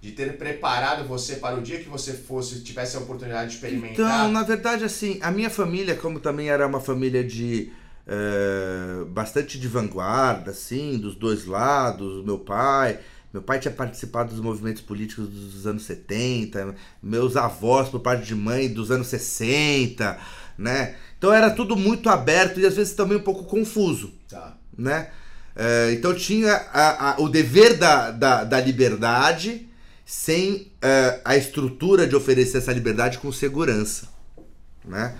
[0.00, 3.92] De ter preparado você para o dia que você fosse, tivesse a oportunidade de experimentar?
[3.92, 7.72] Então, na verdade, assim, a minha família, como também era uma família de
[8.06, 12.98] eh, bastante de vanguarda, assim, dos dois lados, meu pai.
[13.32, 18.34] Meu pai tinha participado dos movimentos políticos dos anos 70, meus avós, por parte de
[18.34, 20.18] mãe, dos anos 60,
[20.58, 20.96] né?
[21.16, 24.56] Então era tudo muito aberto e às vezes também um pouco confuso Tá.
[24.76, 25.08] né?
[25.54, 29.68] É, então tinha a- a- o dever da, da, da liberdade
[30.04, 34.08] sem é, a estrutura de oferecer essa liberdade com segurança,
[34.84, 35.14] né?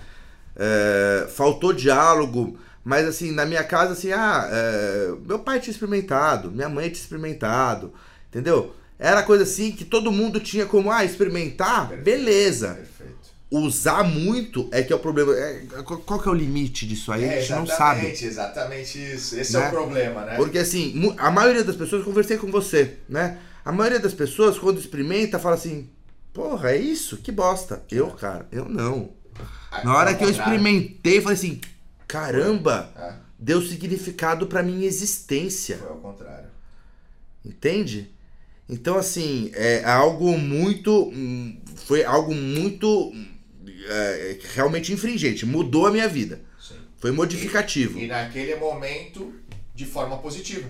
[0.55, 6.51] É, faltou diálogo, mas assim, na minha casa, assim, ah, é, meu pai tinha experimentado,
[6.51, 7.93] minha mãe tinha experimentado,
[8.29, 8.75] entendeu?
[8.99, 12.03] Era coisa assim que todo mundo tinha como, ah, experimentar, Perfeito.
[12.03, 12.67] beleza.
[12.75, 13.13] Perfeito.
[13.51, 15.31] Usar muito é que é o problema.
[15.33, 17.23] É, qual que é o limite disso aí?
[17.29, 17.99] a gente não sabe.
[17.99, 19.39] exatamente, exatamente isso.
[19.39, 19.67] Esse é Né?
[19.67, 20.35] o problema, né?
[20.37, 23.37] Porque assim, a maioria das pessoas, eu conversei com você, né?
[23.63, 25.87] A maioria das pessoas, quando experimenta, fala assim:
[26.33, 27.17] Porra, é isso?
[27.17, 27.83] Que bosta.
[27.91, 29.11] Eu, cara, eu não.
[29.83, 31.61] Na hora que eu experimentei, falei assim:
[32.13, 35.77] Caramba, É, deu significado pra minha existência.
[35.77, 36.49] foi ao contrário.
[37.43, 38.09] Entende?
[38.69, 41.09] Então, assim, é algo muito.
[41.09, 43.11] hum, Foi algo muito.
[43.89, 45.45] é, realmente infringente.
[45.45, 46.39] Mudou a minha vida.
[46.61, 46.75] Sim.
[46.97, 47.99] Foi modificativo.
[47.99, 49.33] E naquele momento,
[49.75, 50.67] de forma positiva.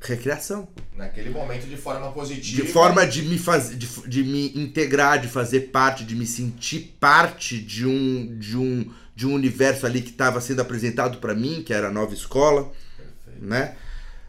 [0.00, 0.68] Recreação.
[0.96, 2.62] Naquele momento, de forma positiva.
[2.62, 6.96] De forma de me fazer, de, de me integrar, de fazer parte, de me sentir
[7.00, 11.62] parte de um de um de um universo ali que estava sendo apresentado para mim,
[11.64, 13.44] que era a nova escola, Perfeito.
[13.44, 13.74] né?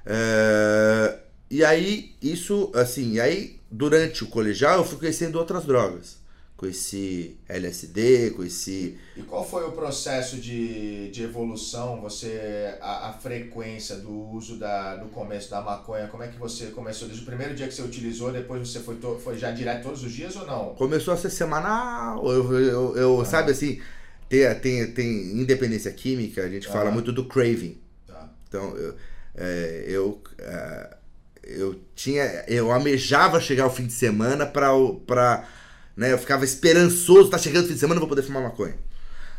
[0.04, 1.20] É,
[1.52, 6.18] e aí isso, assim, e aí durante o colegial eu fui conhecendo outras drogas,
[6.60, 12.02] conheci LSD, conheci E qual foi o processo de, de evolução?
[12.02, 12.76] Você.
[12.82, 17.08] A, a frequência do uso da, do começo da maconha, como é que você começou?
[17.08, 20.04] Desde o primeiro dia que você utilizou, depois você foi, to- foi já direto todos
[20.04, 20.76] os dias ou não?
[20.76, 23.80] começou a ser semanal, eu, eu, eu- sabe assim,
[24.28, 25.08] tem, tem, tem
[25.42, 26.92] independência química, a gente fala Ah.
[26.92, 27.78] muito do craving.
[28.06, 28.30] Tá.
[28.48, 28.96] Então, eu,
[29.36, 30.98] é, eu, é,
[31.44, 32.24] eu tinha.
[32.48, 35.48] Eu almejava chegar o fim de semana pra.
[35.96, 38.78] Né, eu ficava esperançoso, tá chegando o fim de semana, eu vou poder fumar maconha.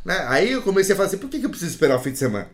[0.04, 0.16] Né?
[0.28, 2.18] Aí eu comecei a falar assim, por que, que eu preciso esperar o fim de
[2.18, 2.50] semana?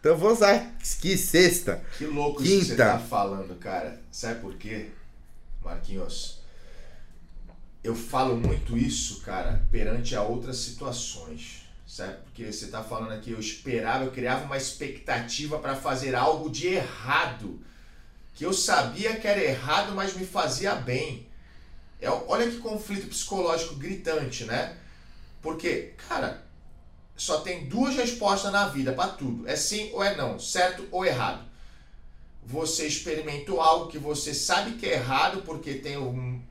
[0.00, 1.82] Então eu vou usar que sexta.
[1.96, 2.84] Que louco isso que você Quinta.
[2.84, 4.00] tá falando, cara.
[4.12, 4.90] Sabe por quê,
[5.62, 6.38] Marquinhos?
[7.82, 11.62] Eu falo muito isso, cara, perante a outras situações.
[11.86, 12.16] Sabe?
[12.24, 16.66] Porque você tá falando aqui, eu esperava, eu criava uma expectativa para fazer algo de
[16.68, 17.58] errado.
[18.34, 21.26] Que eu sabia que era errado, mas me fazia bem.
[22.00, 24.76] É, olha que conflito psicológico gritante, né?
[25.42, 26.44] Porque, cara,
[27.16, 31.04] só tem duas respostas na vida para tudo: é sim ou é não, certo ou
[31.04, 31.46] errado.
[32.44, 35.96] Você experimentou algo que você sabe que é errado, porque tem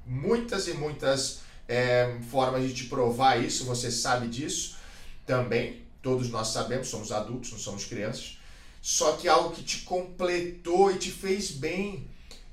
[0.05, 4.77] muitas e muitas é, formas de te provar isso, você sabe disso
[5.25, 5.85] também.
[6.01, 8.37] Todos nós sabemos, somos adultos, não somos crianças.
[8.81, 12.07] Só que algo que te completou e te fez bem.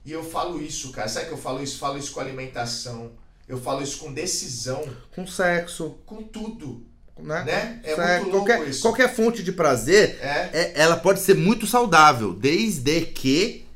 [0.04, 1.08] E eu falo isso, cara.
[1.08, 1.78] Sabe que eu falo isso?
[1.78, 3.12] Falo isso com alimentação.
[3.48, 4.82] Eu falo isso com decisão,
[5.14, 6.82] Com sexo, com tudo.
[7.18, 7.44] né?
[7.44, 7.80] Né?
[7.84, 8.82] É Sexo, muito louco qualquer, isso.
[8.82, 13.66] qualquer fonte de prazer, É, é- ela pode ser muito saudável, desde que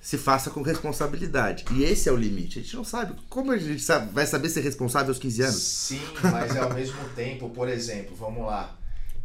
[0.00, 1.66] se faça com responsabilidade.
[1.72, 2.58] E esse é o limite.
[2.58, 3.14] A gente não sabe.
[3.28, 5.62] Como a gente sabe- vai saber ser responsável aos 15 anos?
[5.62, 8.74] Sim, mas ao mesmo tempo, por exemplo, vamos lá.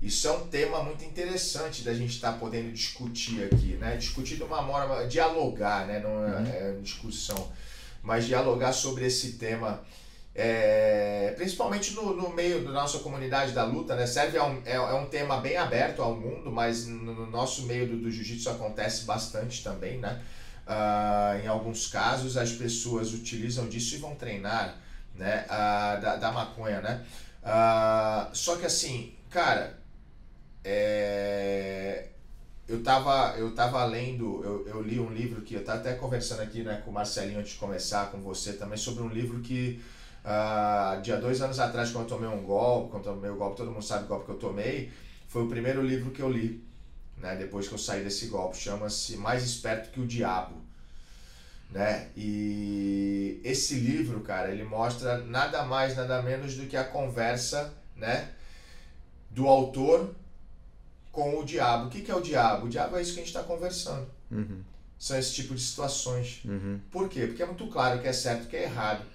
[0.01, 3.95] Isso é um tema muito interessante da gente estar podendo discutir aqui, né?
[3.97, 5.99] Discutir de uma forma, dialogar, né?
[5.99, 7.51] Não é, é discussão,
[8.03, 9.81] mas dialogar sobre esse tema,
[10.33, 14.05] é, principalmente no, no meio da nossa comunidade da luta, né?
[14.05, 17.63] Serve a um, é, é um tema bem aberto ao mundo, mas no, no nosso
[17.63, 20.21] meio do, do jiu-jitsu acontece bastante também, né?
[20.67, 24.77] Ah, em alguns casos as pessoas utilizam disso e vão treinar,
[25.15, 25.45] né?
[25.49, 27.05] Ah, da, da maconha, né?
[27.43, 29.77] Ah, só que assim, cara,
[30.67, 32.07] é,
[32.67, 36.41] eu tava, eu tava lendo, eu, eu li um livro que eu tava até conversando
[36.41, 39.79] aqui né, com o Marcelinho antes de começar, com você também, sobre um livro que
[40.25, 43.57] uh, dia dois anos atrás, quando eu tomei um golpe, quando eu tomei o golpe,
[43.57, 44.91] todo mundo sabe o golpe que eu tomei,
[45.27, 46.65] foi o primeiro livro que eu li,
[47.17, 50.55] né, depois que eu saí desse golpe, chama-se Mais Esperto que o Diabo.
[51.69, 52.09] Né?
[52.15, 58.31] E esse livro, cara, ele mostra nada mais, nada menos do que a conversa, né,
[59.29, 60.15] do autor
[61.15, 61.87] com o diabo.
[61.87, 62.65] O que, que é o diabo?
[62.65, 64.05] O diabo é isso que a gente está conversando.
[64.29, 64.61] Uhum.
[64.99, 66.41] São esse tipo de situações.
[66.43, 66.79] Uhum.
[66.91, 67.25] Por quê?
[67.25, 69.05] Porque é muito claro que é certo que é errado.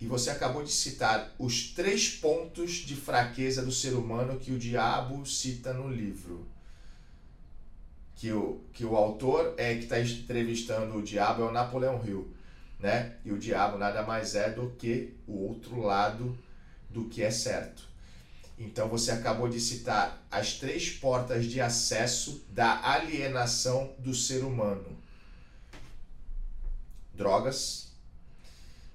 [0.00, 4.58] E você acabou de citar os três pontos de fraqueza do ser humano que o
[4.58, 6.46] diabo cita no livro.
[8.16, 12.32] Que o, que o autor é que está entrevistando o diabo é o Napoleão Hill.
[12.80, 13.16] Né?
[13.24, 16.36] E o diabo nada mais é do que o outro lado
[16.88, 17.91] do que é certo.
[18.64, 24.96] Então você acabou de citar as três portas de acesso da alienação do ser humano.
[27.12, 27.88] Drogas,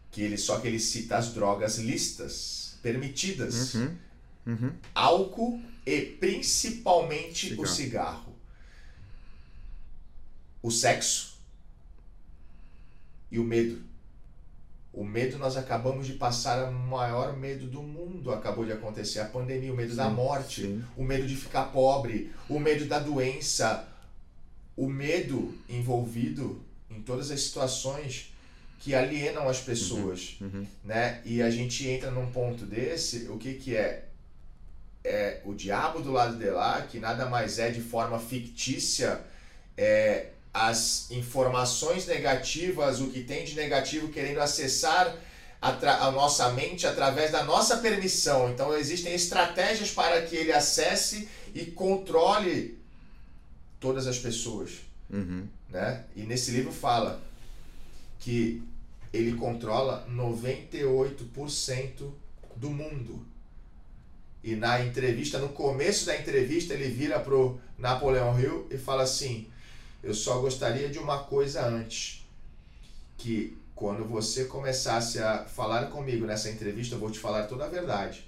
[0.10, 3.73] que ele só que ele cita as drogas listas, permitidas.
[3.75, 3.97] Uhum.
[4.45, 4.73] Uhum.
[4.95, 7.62] Álcool e principalmente Cigarro.
[7.62, 8.36] o cigarro.
[10.63, 11.38] O sexo
[13.30, 13.87] e o medo.
[14.99, 18.31] O medo, nós acabamos de passar o maior medo do mundo.
[18.33, 20.83] Acabou de acontecer a pandemia, o medo da Sim, morte, sim.
[20.97, 23.88] o medo de ficar pobre, o medo da doença,
[24.75, 28.33] o medo envolvido em todas as situações
[28.79, 30.65] que alienam as pessoas, Uhum.
[30.83, 31.21] né?
[31.23, 34.05] E a gente entra num ponto desse, o que que é?
[35.03, 39.21] É o diabo do lado de lá, que nada mais é de forma fictícia,
[39.77, 45.15] é as informações negativas, o que tem de negativo querendo acessar
[45.62, 48.49] a, nossa mente através da nossa permissão.
[48.49, 52.77] Então existem estratégias para que ele acesse e controle
[53.79, 55.47] todas as pessoas Uhum.
[55.69, 56.03] né?
[56.15, 57.21] E nesse livro fala
[58.19, 58.62] que
[59.13, 62.12] ele controla 98%
[62.55, 63.25] do mundo.
[64.43, 69.47] E na entrevista, no começo da entrevista, ele vira pro Napoleão Hill e fala assim:
[70.03, 72.25] "Eu só gostaria de uma coisa antes,
[73.17, 77.69] que quando você começasse a falar comigo nessa entrevista, eu vou te falar toda a
[77.69, 78.25] verdade.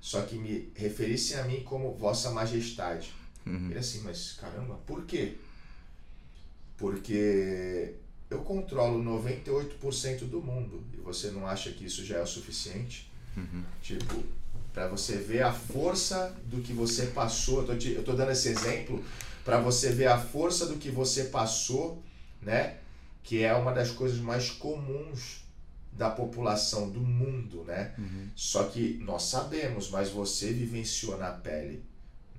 [0.00, 3.12] Só que me referisse a mim como vossa majestade."
[3.46, 3.70] Uhum.
[3.70, 5.36] Ele assim, mas caramba, por quê?
[6.76, 7.94] Porque
[8.30, 13.10] eu controlo 98% do mundo e você não acha que isso já é o suficiente?
[13.36, 13.62] Uhum.
[13.82, 14.22] Tipo,
[14.72, 18.32] para você ver a força do que você passou, eu tô, te- eu tô dando
[18.32, 19.04] esse exemplo
[19.44, 22.02] para você ver a força do que você passou,
[22.40, 22.76] né?
[23.22, 25.42] Que é uma das coisas mais comuns
[25.92, 27.94] da população do mundo, né?
[27.98, 28.28] Uhum.
[28.34, 31.84] Só que nós sabemos, mas você vivenciou na pele.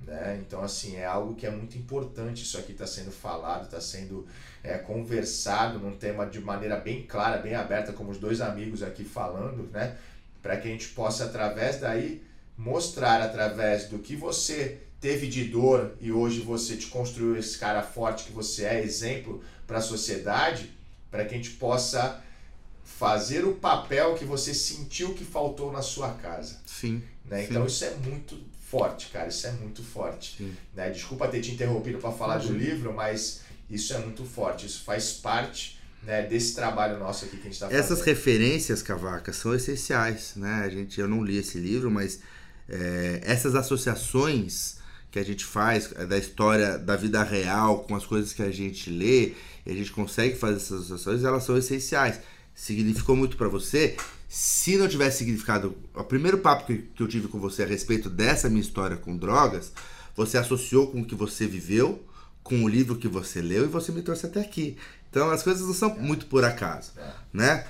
[0.06, 0.42] Né?
[0.46, 2.44] Então, assim, é algo que é muito importante.
[2.44, 4.28] Isso aqui está sendo falado, está sendo
[4.62, 9.04] é, conversado num tema de maneira bem clara, bem aberta, como os dois amigos aqui
[9.04, 9.98] falando, né?
[10.42, 12.22] Para que a gente possa, através daí,
[12.58, 17.84] mostrar através do que você teve de dor e hoje você te construiu esse cara
[17.84, 20.72] forte que você é, exemplo para a sociedade,
[21.12, 22.24] para que a gente possa
[22.86, 26.62] fazer o papel que você sentiu que faltou na sua casa.
[26.66, 27.04] Sim.
[27.26, 27.42] Né?
[27.42, 27.48] Sim.
[27.50, 29.28] Então isso é muito forte, cara.
[29.28, 30.38] Isso é muito forte.
[30.38, 30.56] Sim.
[30.74, 30.90] Né?
[30.90, 34.66] Desculpa ter te interrompido para falar do livro, mas isso é muito forte.
[34.66, 37.84] Isso faz parte né, desse trabalho nosso aqui que a gente está fazendo.
[37.84, 40.64] Essas referências, Cavaca, são essenciais, né?
[40.64, 42.22] A gente, eu não li esse livro, mas
[42.70, 44.82] é, essas associações
[45.14, 48.50] que a gente faz é, da história da vida real com as coisas que a
[48.50, 52.20] gente lê e a gente consegue fazer essas associações, elas são essenciais.
[52.56, 53.96] Significou muito pra você?
[54.28, 58.10] Se não tivesse significado, o primeiro papo que, que eu tive com você a respeito
[58.10, 59.72] dessa minha história com drogas,
[60.16, 62.04] você associou com o que você viveu,
[62.42, 64.76] com o livro que você leu e você me trouxe até aqui.
[65.12, 66.92] Então as coisas não são muito por acaso,
[67.32, 67.68] né?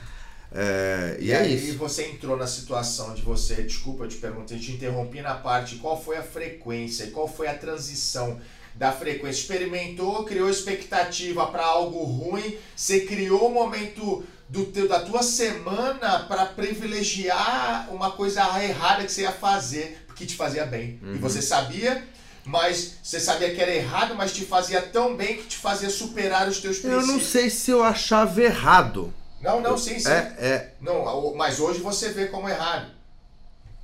[0.54, 1.78] É, e, E, é aí isso.
[1.78, 6.02] você entrou na situação de você, desculpa, eu te perguntei, te interrompi na parte qual
[6.02, 8.40] foi a frequência, qual foi a transição
[8.76, 9.42] da frequência.
[9.42, 16.20] Experimentou, criou expectativa para algo ruim, você criou o momento do teu, da tua semana
[16.28, 21.00] para privilegiar uma coisa errada que você ia fazer, porque te fazia bem.
[21.02, 21.16] Uhum.
[21.16, 22.04] E você sabia,
[22.46, 26.48] mas você sabia que era errado, mas te fazia tão bem que te fazia superar
[26.48, 27.08] os teus Eu princípios.
[27.08, 29.14] não sei se eu achava errado.
[29.44, 30.10] Não, não, sim, sim.
[30.10, 32.88] É, é, Não, mas hoje você vê como errado.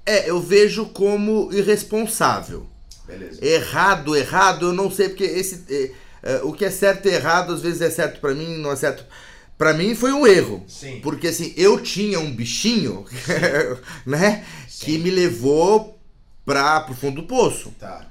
[0.06, 2.66] é, eu vejo como irresponsável.
[3.06, 3.44] Beleza.
[3.44, 5.66] Errado, errado, eu não sei, porque esse.
[5.70, 5.92] é,
[6.36, 8.76] é, o que é certo e errado, às vezes é certo pra mim, não é
[8.76, 9.04] certo.
[9.58, 10.64] Pra mim foi um erro.
[10.68, 11.02] Sim.
[11.02, 13.06] Porque assim, eu tinha um bichinho,
[14.06, 14.46] né?
[14.70, 14.86] Sim.
[14.86, 16.00] Que me levou
[16.46, 17.74] pra, pro fundo do poço.
[17.78, 18.08] Tá.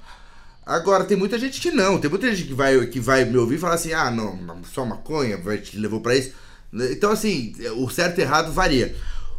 [0.66, 1.98] Agora, tem muita gente que não.
[1.98, 4.84] Tem muita gente que vai, que vai me ouvir e falar assim: ah, não, só
[4.84, 6.32] maconha, vai te levou para isso.
[6.72, 8.94] Então, assim, o certo e errado varia.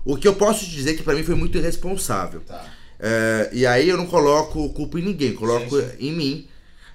[0.06, 2.42] O que eu posso te dizer é que para mim foi muito irresponsável.
[2.42, 2.66] Tá.
[3.00, 6.08] É, e aí eu não coloco culpa em ninguém, coloco Sim, sim.
[6.08, 6.48] em mim.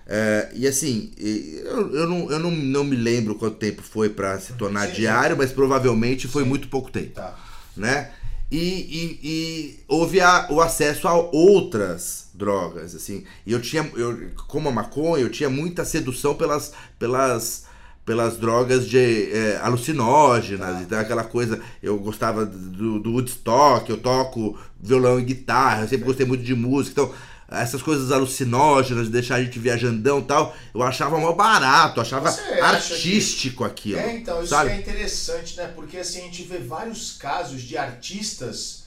[0.07, 4.39] É, e assim, eu, eu, não, eu não, não me lembro quanto tempo foi para
[4.39, 4.95] se tornar sim.
[4.95, 7.39] diário, mas provavelmente foi muito pouco tempo Tá.
[7.77, 8.11] né?
[8.51, 13.25] E, e, e houve a- o acesso a outras drogas, assim.
[13.47, 17.65] E eu tinha, eu, como a maconha, eu tinha muita sedução pelas, pelas,
[18.05, 20.83] pelas drogas de é, alucinógenas, Tá.
[20.83, 21.61] então aquela coisa.
[21.83, 26.55] Eu gostava do, do Woodstock, eu toco violão e guitarra, eu sempre gostei muito de
[26.55, 27.15] música, então.
[27.47, 32.43] Essas coisas alucinógenas, deixar a gente viajandão e tal, eu achava mó barato, achava acha
[32.43, 33.99] que- artístico aquilo.
[34.01, 34.71] É, então, isso sabe?
[34.71, 35.71] que é interessante, né?
[35.73, 38.85] Porque assim, a gente vê vários casos de artistas.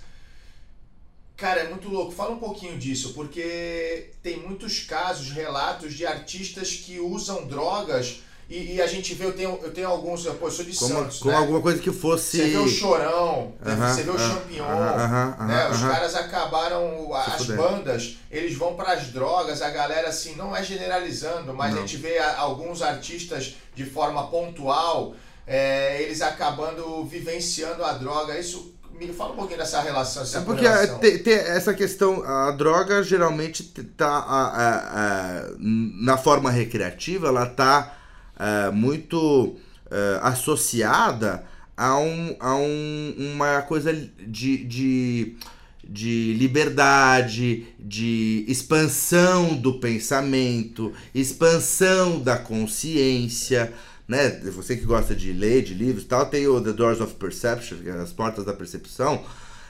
[1.38, 2.12] Cara, é muito louco.
[2.12, 8.76] Fala um pouquinho disso, porque tem muitos casos, relatos de artistas que usam drogas e,
[8.76, 11.20] e a gente vê, eu tenho, eu tenho alguns, pô, eu sou de Como, Santos,
[11.20, 11.38] como né?
[11.38, 12.38] alguma coisa que fosse.
[12.38, 15.70] Você vê o Chorão, Aham, você vê o aham, Champignon, aham, aham, né?
[15.70, 17.58] Os caras acabaram, Se as fuder.
[17.58, 21.82] bandas, eles vão para as drogas, a galera assim, não é generalizando, mas a Não.
[21.82, 25.14] gente vê a- alguns artistas de forma pontual,
[25.46, 28.38] é, eles acabando vivenciando a droga.
[28.40, 31.00] Isso, me fala um pouquinho dessa relação, essa É porque correlação.
[31.04, 33.64] é, tem essa questão, a droga geralmente
[33.96, 37.94] tá a- a- a- na forma recreativa, ela tá
[38.40, 39.56] é, muito
[39.90, 41.44] é, associada
[41.78, 45.38] a, um, a um, uma coisa de, de,
[45.84, 53.72] de liberdade, de expansão do pensamento, expansão da consciência.
[54.08, 54.30] Né?
[54.56, 57.92] Você que gosta de ler, de livros tal, tem o The Doors of Perception, é
[57.92, 59.24] As Portas da Percepção,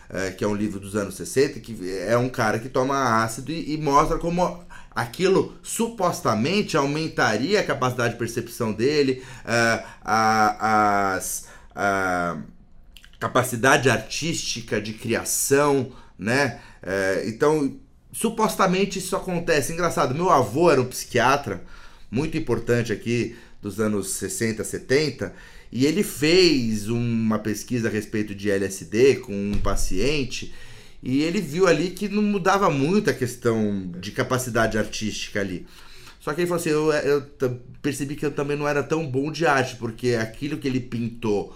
[0.09, 1.75] é, que é um livro dos anos 60, que
[2.07, 4.65] é um cara que toma ácido e, e mostra como
[4.97, 12.37] aquilo supostamente aumentaria a capacidade de percepção dele, é, a, as, a
[13.19, 16.59] capacidade artística de criação, né?
[16.81, 17.77] É, então,
[18.11, 19.71] supostamente isso acontece.
[19.71, 21.63] Engraçado, meu avô era um psiquiatra
[22.09, 25.31] muito importante aqui dos anos 60, 70,
[25.71, 30.51] e ele fez uma pesquisa a respeito de LSD com um paciente
[31.01, 35.65] e ele viu ali que não mudava muito a questão de capacidade artística ali.
[36.19, 37.21] Só que ele falou assim: eu, eu
[37.81, 41.55] percebi que eu também não era tão bom de arte, porque aquilo que ele pintou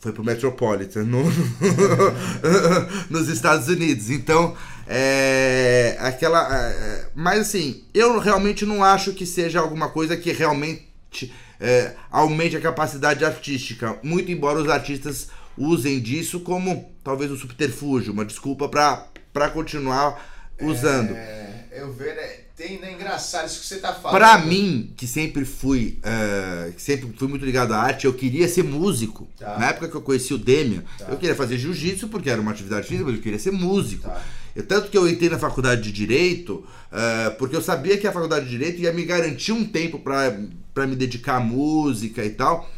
[0.00, 1.24] foi pro Metropolitan no-
[3.08, 4.10] nos Estados Unidos.
[4.10, 5.96] Então, é.
[6.00, 6.48] Aquela.
[6.58, 12.56] é, mas assim, eu realmente não acho que seja alguma coisa que realmente é, aumente
[12.56, 13.98] a capacidade artística.
[14.02, 20.24] Muito embora os artistas usem disso como talvez um subterfúgio, uma desculpa pra continuar
[20.60, 21.10] usando.
[21.12, 22.28] É, eu vejo, né?
[22.56, 22.92] Tem, né?
[22.92, 24.16] Engraçado isso que você tá falando.
[24.16, 28.46] Pra mim, que sempre fui, eh, que sempre fui muito ligado à arte, eu queria
[28.46, 29.26] ser músico.
[29.36, 29.58] Tá.
[29.58, 31.06] Na época que eu conheci o Demian, Tá.
[31.08, 34.04] eu queria fazer jiu-jitsu porque era uma atividade física, mas eu queria ser músico.
[34.04, 34.22] Tá.
[34.54, 38.12] Eu- tanto que eu entrei na faculdade de Direito, eh, porque eu sabia que a
[38.12, 42.70] faculdade de Direito ia me garantir um tempo pra me dedicar à música e tal.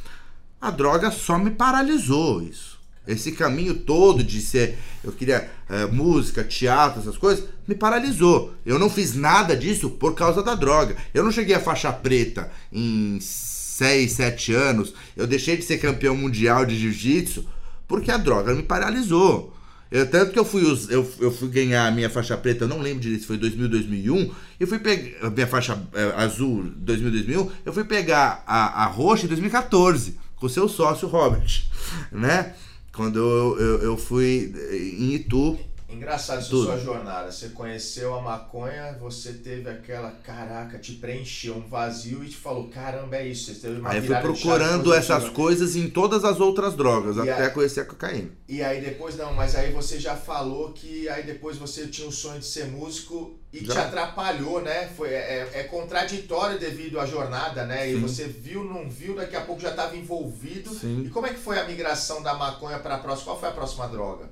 [0.67, 2.81] A droga só me paralisou isso.
[3.07, 4.77] Esse caminho todo de ser.
[5.05, 8.53] Eu queria eh, música, teatro, essas coisas, me paralisou.
[8.67, 10.97] Eu não fiz nada disso por causa da droga.
[11.15, 14.93] Eu não cheguei a faixa preta em 6, 7 anos.
[15.17, 17.45] Eu deixei de ser campeão mundial de jiu-jitsu
[17.87, 19.55] porque a droga me paralisou.
[19.89, 22.81] Eu, tanto que eu fui, eu, eu fui ganhar a minha faixa preta, eu não
[22.81, 24.33] lembro direito se foi 2000, 2001.
[24.59, 27.51] Eu fui pegar a minha faixa eh, azul 2000, 2001.
[27.65, 31.65] Eu fui pegar a, a roxa em 2014 com seu sócio Robert,
[32.13, 32.55] né?
[32.93, 34.55] Quando eu, eu, eu fui
[34.99, 35.59] em Itu.
[35.97, 37.31] Engraçado essa sua jornada.
[37.33, 42.69] Você conheceu a maconha, você teve aquela, caraca, te preencheu um vazio e te falou,
[42.69, 43.53] caramba, é isso.
[43.53, 47.21] Você teve uma Aí eu fui procurando essas coisas em todas as outras drogas, E
[47.31, 48.31] até aí- conhecer a cocaína.
[48.49, 52.13] E aí depois não, mas aí você já falou que aí depois você tinha o
[52.13, 53.73] sonho de ser músico e Já.
[53.73, 54.89] te atrapalhou, né?
[54.97, 57.89] Foi, é, é contraditório devido à jornada, né?
[57.91, 58.01] E Sim.
[58.03, 60.71] você viu, não viu, daqui a pouco já estava envolvido.
[60.75, 61.05] Sim.
[61.07, 63.27] E como é que foi a migração da maconha para a próxima?
[63.27, 64.29] Qual foi a próxima droga?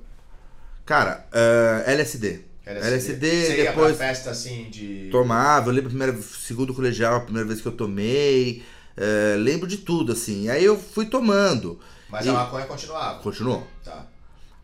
[0.85, 2.41] Cara, eh, LSD.
[2.65, 5.09] LSD, Você ia depois- pra festa assim de.
[5.11, 8.63] Tomava, eu lembro a primeira, segundo colegial, a primeira vez que eu tomei.
[8.97, 10.47] eh, lembro de tudo, assim.
[10.47, 11.77] Aí eu fui tomando.
[12.09, 13.19] Mas E- a maconha continuava.
[13.21, 13.67] Continuou.
[13.83, 14.05] Tá.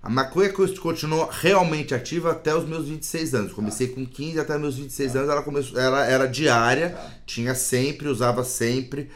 [0.02, 3.52] A maconha co- continuou realmente ativa até os meus 26 anos.
[3.52, 7.12] Comecei com 15 até meus 26 anos, ela começou, ela era diária, Tá.
[7.26, 9.12] tinha sempre, usava sempre.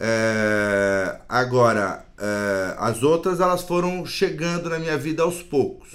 [0.00, 5.90] É, agora, é, as outras elas foram chegando na minha vida aos poucos.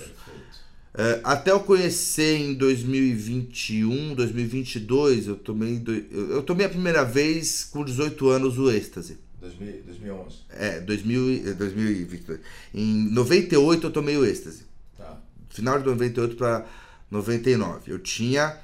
[0.95, 5.81] É, até eu conhecer em 2021, 2022, eu tomei,
[6.11, 9.17] eu tomei a primeira vez com 18 anos o êxtase.
[9.41, 10.35] 2000, 2011.
[10.51, 12.39] É, 2000, e- eh, 2022.
[12.73, 14.63] Em 98 eu tomei o êxtase.
[14.97, 15.19] Tá.
[15.49, 16.65] Final de 98 para
[17.11, 17.91] 99.
[17.91, 18.57] Eu tinha.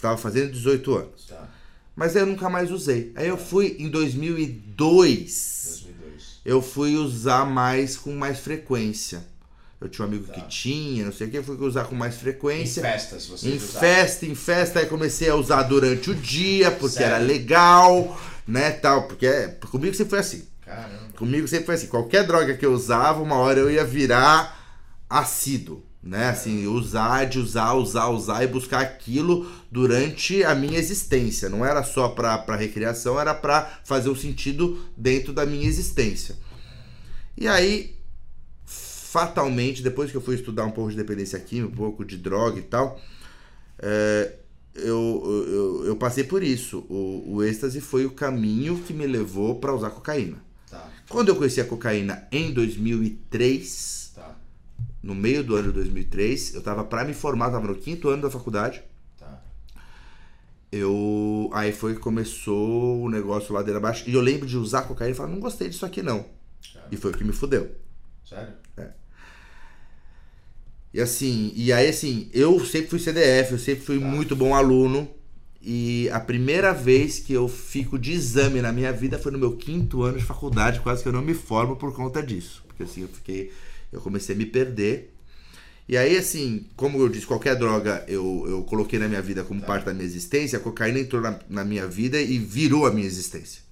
[0.00, 1.26] Tava fazendo 18 anos.
[1.28, 1.48] Tá.
[1.94, 3.12] Mas aí eu nunca mais usei.
[3.14, 5.82] Aí eu fui em 2002.
[5.84, 6.40] 2002.
[6.44, 9.24] Eu fui usar mais com mais frequência.
[9.82, 10.34] Eu tinha um amigo Tá.
[10.34, 12.80] que tinha, não sei o que, fui usar com mais Em frequência.
[12.82, 17.14] festas, você Em festa, em festa, aí comecei a usar durante o dia, porque Sério?
[17.16, 19.28] era legal, né, tal, porque
[19.70, 20.44] comigo sempre foi assim.
[20.64, 21.12] Caramba.
[21.16, 24.56] Comigo sempre foi assim, qualquer droga que eu usava, uma hora eu ia virar
[25.10, 31.48] assíduo, né, assim, usar, de usar, usar, usar e buscar aquilo durante a minha existência.
[31.48, 36.36] Não era só pra, pra recreação, era pra fazer um sentido dentro da minha existência.
[37.36, 37.96] E aí,
[39.12, 42.58] fatalmente, depois que eu fui estudar um pouco de dependência química, um pouco de droga
[42.58, 42.98] e tal,
[43.78, 44.36] é,
[44.74, 46.78] eu, eu, eu passei por isso.
[46.88, 50.38] O, o êxtase foi o caminho que me levou para usar cocaína.
[50.70, 50.88] Tá.
[51.10, 54.34] Quando eu conheci a cocaína em 2003, Tá.
[55.02, 58.22] no meio do ano de 2003, eu tava para me formar, tava no quinto ano
[58.22, 58.82] da faculdade.
[59.18, 59.42] Tá.
[60.70, 65.12] Eu aí foi que começou o negócio ladeira abaixo e eu lembro de usar cocaína
[65.12, 66.24] e falar, não gostei disso aqui não.
[66.72, 66.88] Cara.
[66.90, 67.70] E foi o que me fudeu.
[68.26, 68.62] Sério?
[70.92, 75.08] E assim, e aí assim, eu sempre fui CDF, eu sempre fui muito bom aluno.
[75.60, 79.56] E a primeira vez que eu fico de exame na minha vida foi no meu
[79.56, 82.64] quinto ano de faculdade, quase que eu não me formo por conta disso.
[82.66, 83.52] Porque assim, eu fiquei.
[83.92, 85.14] Eu comecei a me perder.
[85.88, 89.60] E aí, assim, como eu disse, qualquer droga eu, eu coloquei na minha vida como
[89.60, 93.06] parte da minha existência, a cocaína entrou na, na minha vida e virou a minha
[93.06, 93.62] existência.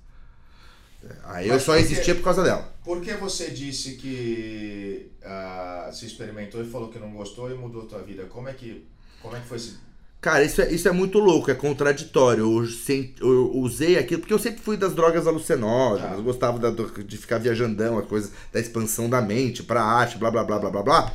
[1.25, 1.85] Aí eu Mas só por quê?
[1.85, 2.73] existia por causa dela.
[2.85, 7.83] Por que você disse que ah, se experimentou e falou que não gostou e mudou
[7.83, 8.25] a tua vida?
[8.25, 8.85] Como é que,
[9.23, 9.77] como é que foi esse...
[10.21, 12.45] Cara, isso é, isso é muito louco, é contraditório.
[12.61, 16.71] Eu, sen- eu usei aquilo, porque eu sempre fui das drogas alucinógenas, eu gostava da-
[17.03, 20.71] de ficar viajandão, a coisa da expansão da mente pra arte, blá blá blá blá
[20.71, 21.15] blá blá.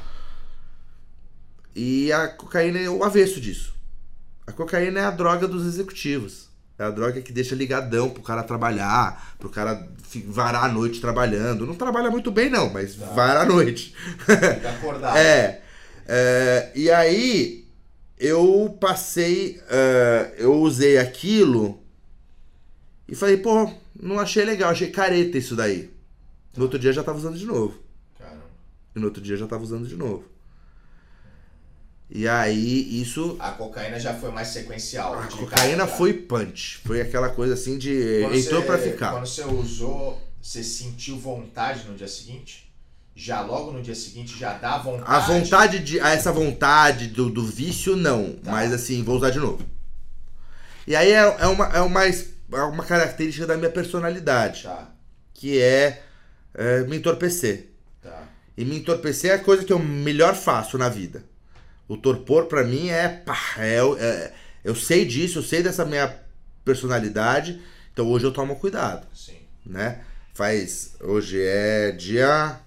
[1.76, 3.76] E a cocaína é o avesso disso.
[4.48, 6.45] A cocaína é a droga dos executivos.
[6.78, 9.88] É a droga que deixa ligadão pro cara trabalhar, pro cara
[10.28, 11.66] varar a noite trabalhando.
[11.66, 13.06] Não trabalha muito bem, não, mas Tá.
[13.08, 13.96] vara a noite.
[14.20, 15.16] Fica acordado.
[15.18, 15.62] É,
[16.08, 17.66] é, e aí
[18.20, 21.82] eu passei, é, eu usei aquilo
[23.08, 25.90] e falei, pô, não achei legal, achei careta isso daí.
[26.56, 27.80] No outro dia já tava usando de novo.
[28.20, 28.44] Caramba.
[28.96, 30.26] E no outro dia já tava usando de novo.
[32.10, 33.36] E aí isso.
[33.40, 35.18] A cocaína já foi mais sequencial.
[35.20, 36.80] A cocaína cara, foi punch.
[36.86, 38.22] Foi aquela coisa assim de.
[38.22, 39.12] Quando entrou você- pra ficar.
[39.12, 42.72] Quando você usou, você sentiu vontade no dia seguinte?
[43.16, 45.10] Já logo no dia seguinte já dá vontade?
[45.12, 46.00] A vontade de.
[46.00, 48.34] Essa vontade do, do vício, não.
[48.34, 48.52] Tá.
[48.52, 49.66] Mas assim, vou usar de novo.
[50.86, 54.64] E aí é, é, uma, é, uma, é uma característica da minha personalidade.
[54.64, 54.92] Tá,
[55.34, 56.04] Que é,
[56.54, 57.70] é me entorpecer.
[58.04, 58.28] tá.
[58.56, 61.24] E me entorpecer é a coisa que eu melhor faço na vida.
[61.88, 64.34] O torpor pra mim é, pá, é, é-
[64.64, 66.14] eu sei disso, eu sei dessa minha
[66.64, 67.62] personalidade.
[67.94, 69.38] Então hoje eu tomo cuidado, Sim.
[69.66, 70.02] né?
[70.34, 72.60] Faz hoje é dia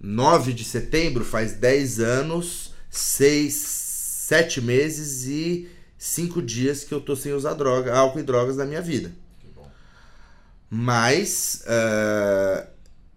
[0.00, 7.16] 9 de setembro, faz 10 anos, 6, 7 meses e 5 dias que eu tô
[7.16, 9.10] sem usar droga, álcool e drogas na minha vida.
[9.40, 9.68] Que bom.
[10.70, 12.66] Mas eh,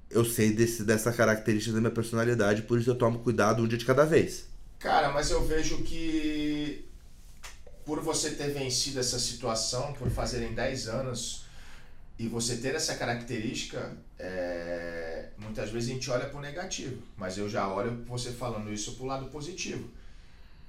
[0.10, 3.78] eu sei desse, dessa característica da minha personalidade, por isso eu tomo cuidado um dia
[3.78, 4.46] de cada vez.
[4.80, 6.86] Cara, mas eu vejo que
[7.86, 11.46] por você ter vencido essa situação, por fazerem 10 anos
[12.18, 17.50] e você ter essa característica, é, muitas vezes a gente olha pro negativo, mas eu
[17.50, 19.90] já olho você falando isso pro lado positivo.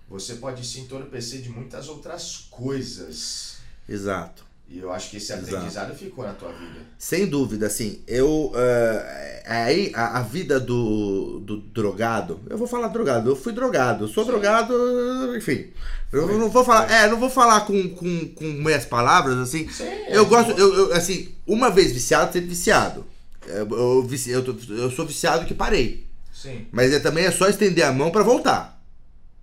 [0.09, 3.57] Você pode se entorpecer de muitas outras coisas.
[3.89, 4.46] Exato.
[4.69, 5.55] E eu acho que esse Exato.
[5.55, 6.81] aprendizado ficou na tua vida.
[6.99, 8.53] Sem dúvida, assim, eu.
[8.57, 12.41] eh, aí, a, a vida do, do drogado.
[12.51, 14.05] Eu vou falar drogado, eu fui drogado.
[14.05, 14.31] Eu sou Sim.
[14.31, 15.67] drogado, enfim.
[16.12, 16.37] Eu Foi.
[16.39, 16.91] não vou falar.
[16.91, 19.69] É, não vou falar com, com, com meias palavras, assim.
[19.69, 23.07] Sim, Eu é gosto, eu, eu, assim, uma vez viciado, sempre viciado.
[23.47, 26.07] Eu, eu, eu, eu sou viciado que parei.
[26.33, 26.67] Sim.
[26.73, 28.83] Mas é, também é só estender a mão pra voltar.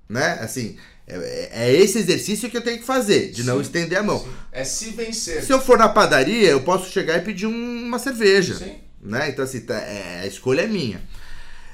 [0.10, 0.38] Né?
[0.42, 0.78] Assim,
[1.08, 4.20] é, é esse exercício que eu tenho que fazer, de não Sim, estender a mão.
[4.20, 4.30] sim.
[4.52, 5.44] É se vencer.
[5.44, 8.56] Se eu for na padaria, eu posso chegar e pedir um- uma cerveja.
[8.56, 8.76] Sim.
[9.02, 9.30] Né?
[9.30, 11.02] Então, assim, tá- é, a escolha é minha.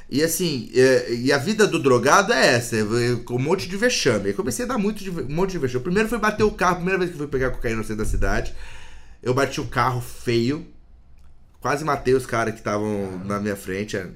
[0.10, 2.84] E assim, é, e a vida do drogado é essa, é,
[3.24, 4.30] com um monte de vexame.
[4.30, 5.84] Eu comecei a dar muito de, um monte de vexame.
[5.84, 8.10] Primeiro foi bater o carro, primeira vez que eu fui pegar cocaína no centro da
[8.10, 8.56] cidade.
[9.22, 10.66] Eu bati o carro feio.
[11.62, 13.96] Quase matei os caras que estavam na minha frente.
[13.98, 14.08] é.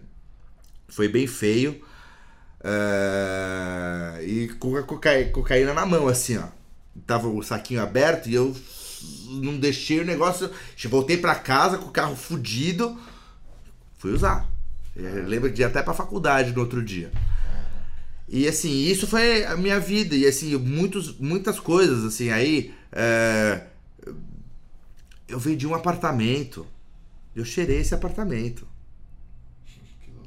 [0.88, 1.80] Foi bem feio.
[2.64, 6.47] É, e com a cocaína, cocaína na mão, assim, ó.
[7.05, 8.55] Tava o saquinho aberto e eu
[9.30, 10.49] não deixei o negócio.
[10.86, 12.97] Voltei para casa com o carro fudido.
[13.97, 14.49] Fui usar.
[14.95, 17.11] Eu lembro de ir até pra faculdade no outro dia.
[18.30, 20.16] E assim, isso foi a minha vida.
[20.16, 22.74] E assim, muitos, muitas coisas, assim, aí.
[22.91, 23.64] É,
[25.28, 26.66] eu vendi um apartamento.
[27.36, 28.68] Eu cheirei esse apartamento.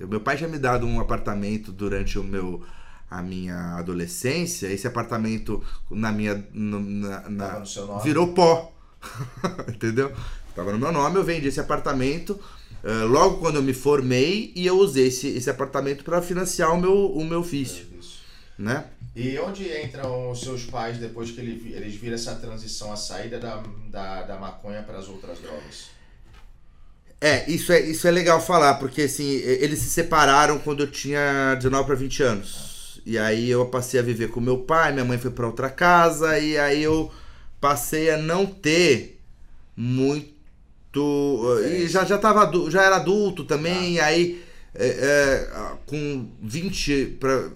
[0.01, 2.63] Meu pai já me dado um apartamento durante o meu
[3.11, 4.67] a minha adolescência.
[4.67, 7.63] Esse apartamento na minha na, na
[8.03, 8.73] virou pó.
[9.69, 10.13] Entendeu?
[10.55, 12.31] Tava no meu nome, eu vendi esse apartamento
[12.83, 16.81] uh, logo quando eu me formei e eu usei esse, esse apartamento para financiar o
[16.81, 17.87] meu, o meu ofício.
[17.93, 17.97] É
[18.59, 18.87] né?
[19.15, 23.63] E onde entram os seus pais depois que eles viram essa transição, a saída da,
[23.91, 25.96] da, da maconha para as outras drogas?
[27.21, 31.55] É, isso é, isso é legal falar, porque assim, eles se separaram quando eu tinha
[31.55, 33.01] 19 para 20 anos.
[33.07, 36.39] E aí eu passei a viver com meu pai, minha mãe foi para outra casa,
[36.39, 37.11] e aí eu
[37.61, 39.21] passei a não ter
[39.77, 40.35] muito.
[41.65, 44.07] E já, já, tava, já era adulto também, ah.
[44.07, 44.43] aí
[44.75, 47.51] é, é, com 20 para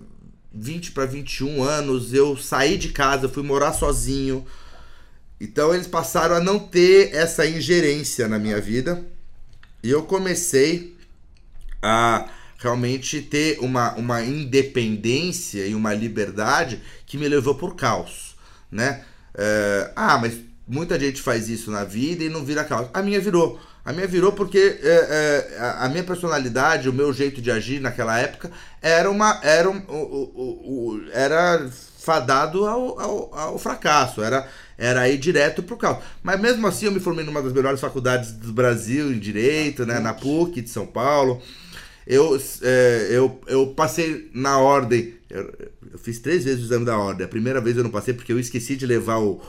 [0.53, 4.45] 20 para 21 anos eu saí de casa, fui morar sozinho.
[5.41, 9.05] Então eles passaram a não ter essa ingerência na minha vida.
[9.83, 10.97] E eu comecei
[11.83, 12.29] a
[12.59, 18.37] realmente ter uma, uma independência e uma liberdade que me levou por caos,
[18.71, 19.03] né?
[19.35, 20.35] É, ah, mas
[20.69, 22.89] muita gente faz isso na vida e não vira caos.
[22.93, 23.59] A minha virou.
[23.83, 28.19] A minha virou porque é, é, a minha personalidade, o meu jeito de agir naquela
[28.19, 28.51] época
[28.83, 31.67] era uma era um, o, o, o, era
[31.99, 34.47] fadado ao, ao, ao fracasso, era
[34.81, 36.03] era ir direto pro caos.
[36.23, 40.01] Mas mesmo assim eu me formei numa das melhores faculdades do Brasil em Direito, né,
[40.01, 41.41] na PUC de São Paulo.
[42.07, 45.53] Eu, é, eu, eu passei na ordem, eu,
[45.93, 47.27] eu, fiz três vezes o exame da ordem.
[47.27, 49.43] A primeira vez eu não passei porque eu esqueci de levar o,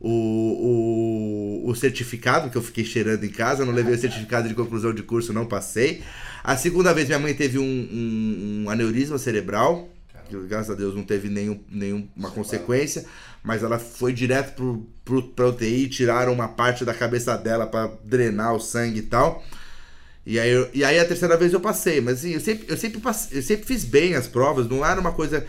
[0.00, 4.48] o, o, o certificado que eu fiquei cheirando em casa, eu não levei o certificado
[4.48, 6.02] de conclusão de curso, não passei.
[6.42, 9.86] A segunda vez minha mãe teve um, um, um aneurisma cerebral,
[10.30, 13.04] que graças a Deus não teve nenhum, nenhuma consequência
[13.48, 17.90] mas ela foi direto pro, pro, pra UTI, tiraram uma parte da cabeça dela para
[18.04, 19.42] drenar o sangue e tal.
[20.26, 22.76] E aí, eu, e aí a terceira vez eu passei, mas assim, eu sempre, eu,
[22.76, 25.46] sempre passei, eu sempre fiz bem as provas, não era uma coisa.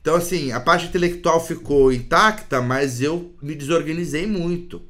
[0.00, 4.82] Então, assim, a parte intelectual ficou intacta, mas eu me desorganizei muito.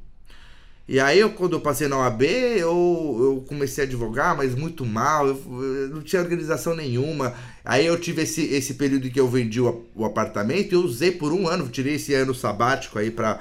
[0.90, 4.84] E aí, eu, quando eu passei na OAB, eu, eu comecei a advogar, mas muito
[4.84, 7.32] mal, eu, eu, não tinha organização nenhuma.
[7.64, 11.12] Aí eu tive esse, esse período que eu vendi o, o apartamento e eu usei
[11.12, 13.38] por um ano, tirei esse ano sabático aí pra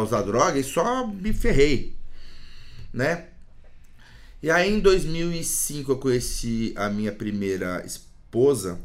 [0.00, 1.92] usar droga e só me ferrei,
[2.94, 3.24] né?
[4.40, 8.78] E aí, em 2005, eu conheci a minha primeira esposa.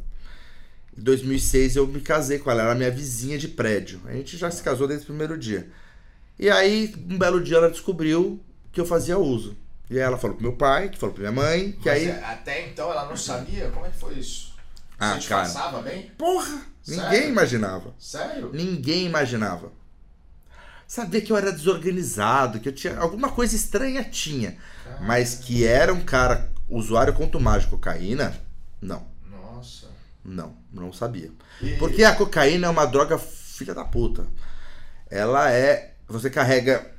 [0.98, 4.02] Em 2006, eu me casei com ela, ela era minha vizinha de prédio.
[4.06, 5.68] A gente já se casou desde o primeiro dia.
[6.40, 8.40] E aí, um belo dia, ela descobriu
[8.72, 9.58] que eu fazia uso.
[9.90, 12.10] E aí ela falou pro meu pai, que falou pra minha mãe, que Mas aí.
[12.10, 13.70] É, até então ela não sabia?
[13.72, 14.54] Como é que foi isso?
[15.00, 15.44] Ah, Você cara.
[15.44, 16.12] disfarçava bem?
[16.18, 16.62] Porra!
[16.84, 17.04] Sério?
[17.04, 17.94] Ninguém imaginava.
[18.00, 18.52] Sério?
[18.54, 19.72] Ninguém imaginava.
[20.88, 22.98] Sabia que eu era desorganizado, que eu tinha.
[22.98, 24.58] Alguma coisa estranha tinha.
[25.02, 28.34] Mas que era um cara usuário contumaz de cocaína,
[28.82, 29.06] não.
[29.30, 29.88] Nossa.
[30.24, 31.32] Não, não sabia.
[31.62, 34.28] E- Porque a cocaína é uma droga filha da puta.
[35.10, 35.94] Ela é.
[36.08, 36.90] Você carrega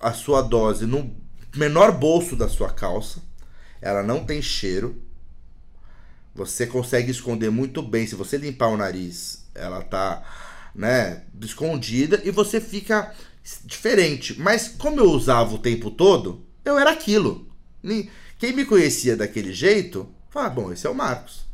[0.00, 1.14] a sua dose no
[1.54, 3.20] menor bolso da sua calça.
[3.80, 5.02] Ela não tem cheiro.
[6.34, 8.06] Você consegue esconder muito bem.
[8.06, 10.22] Se você limpar o nariz, ela tá,
[10.74, 13.14] né, escondida e você fica
[13.64, 14.40] diferente.
[14.40, 17.46] Mas como eu usava o tempo todo, eu era aquilo.
[18.38, 21.44] Quem me conhecia daquele jeito, fala, bom, esse é o Marcos.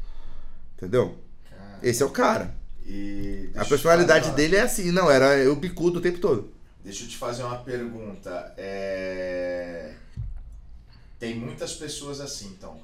[0.77, 1.19] Entendeu?
[1.51, 2.55] Cara, Esse é o cara.
[2.87, 6.51] e A personalidade dele é assim, não, era eu bicudo o tempo todo.
[6.83, 8.55] Deixa eu te fazer uma pergunta.
[8.57, 9.95] É...
[11.18, 12.81] Tem muitas pessoas assim, então,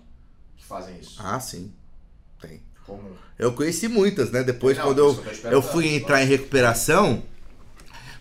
[0.57, 1.16] que fazem isso.
[1.18, 1.72] Ah, sim.
[2.40, 2.61] Tem.
[2.84, 3.14] Comum.
[3.38, 4.44] Eu conheci muitas, né?
[4.44, 7.22] Depois, Não, quando eu, eu fui entrar em recuperação,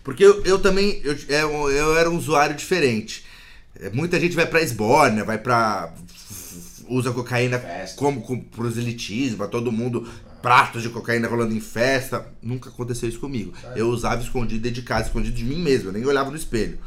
[0.02, 3.24] porque eu, eu também eu, eu, eu era um usuário diferente.
[3.78, 5.94] É, Muita gente vai pra esbórnia, vai pra.
[6.88, 7.96] Usa cocaína Festa.
[7.96, 10.08] como com proselitismo, todo mundo,
[10.42, 12.26] pratos de cocaína rolando em festa.
[12.42, 13.52] Nunca aconteceu isso comigo.
[13.74, 16.78] Eu usava escondido dentro de casa, escondido de mim mesmo, eu nem olhava no espelho.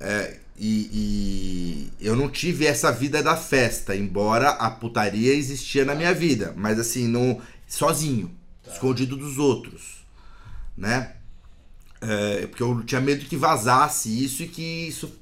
[0.00, 5.94] É, e, e eu não tive essa vida da festa, embora a putaria existia na
[5.94, 8.30] minha vida, mas assim, não, sozinho,
[8.70, 10.04] escondido dos outros,
[10.76, 11.16] né?
[12.00, 15.18] É, porque eu tinha medo que vazasse isso e que isso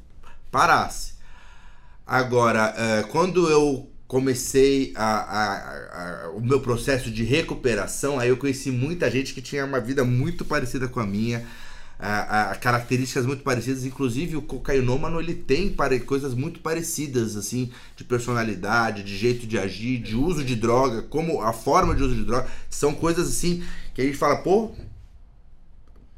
[0.51, 1.12] parasse.
[2.07, 8.37] Agora, é, quando eu comecei a, a, a, o meu processo de recuperação, aí eu
[8.37, 11.47] conheci muita gente que tinha uma vida muito parecida com a minha,
[11.99, 15.75] a, características muito parecidas, inclusive o cocainômano ele tem
[16.05, 21.41] coisas muito parecidas, assim, de personalidade, de jeito de agir, de uso de droga, como
[21.41, 24.73] a forma de uso de droga, são coisas assim que a gente fala, pô,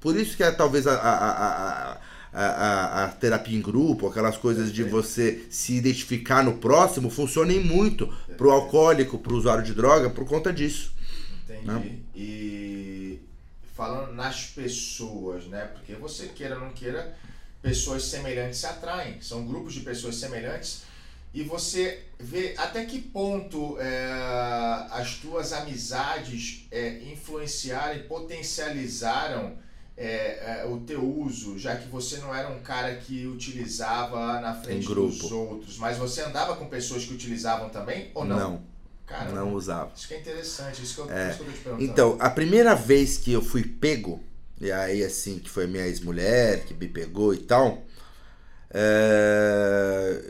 [0.01, 2.01] por isso que é talvez a,
[2.35, 8.07] a, a terapia em grupo, aquelas coisas de você se identificar no próximo, funcionem muito
[8.37, 10.93] para o alcoólico, para o usuário de droga, por conta disso.
[11.45, 11.66] Entendi.
[11.66, 11.99] Né?
[12.14, 13.20] E
[13.74, 15.70] falando nas pessoas, né?
[15.72, 17.16] Porque você queira ou não queira,
[17.62, 19.20] pessoas semelhantes se atraem.
[19.20, 20.82] São grupos de pessoas semelhantes
[21.35, 24.12] e você vê até que ponto é,
[24.91, 29.59] as tuas amizades é, influenciaram e potencializaram
[29.97, 34.55] é, é, o teu uso, já que você não era um cara que utilizava na
[34.55, 38.36] frente dos outros, mas você andava com pessoas que utilizavam também ou não?
[38.36, 38.74] Não.
[39.07, 39.92] Cara, não usava.
[39.95, 41.90] Isso que é interessante, isso que eu, é, isso que eu tô te perguntando.
[41.90, 44.22] Então, a primeira vez que eu fui pego,
[44.61, 47.84] e aí assim, que foi minha ex-mulher que me pegou e tal,
[48.70, 50.20] é,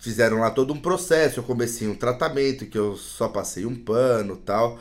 [0.00, 1.38] fizeram lá todo um processo.
[1.38, 4.78] Eu comecei um tratamento que eu só passei um pano tal.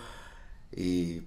[0.76, 1.22] E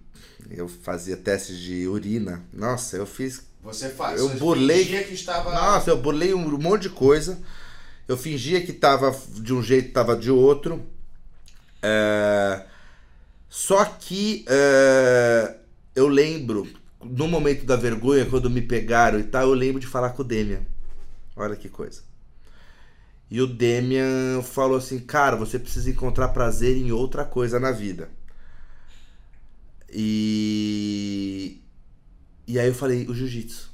[0.50, 2.42] eu fazia testes de urina.
[2.52, 3.42] Nossa, eu fiz.
[3.62, 4.20] Você faz.
[4.20, 4.84] Eu burlei.
[4.84, 5.52] que estava.
[5.52, 7.38] Nossa, eu burlei um monte de coisa.
[8.06, 10.84] Eu fingia que tava de um jeito, tava de outro.
[11.82, 12.64] É...
[13.48, 15.56] Só que é...
[15.94, 16.68] eu lembro,
[17.02, 20.24] no momento da vergonha, quando me pegaram e tal, eu lembro de falar com o
[20.24, 20.60] Demian.
[21.34, 22.02] Olha que coisa.
[23.30, 28.10] E o Demian falou assim: Cara, você precisa encontrar prazer em outra coisa na vida.
[29.94, 31.62] E.
[32.46, 33.72] E aí eu falei, o jiu-jitsu.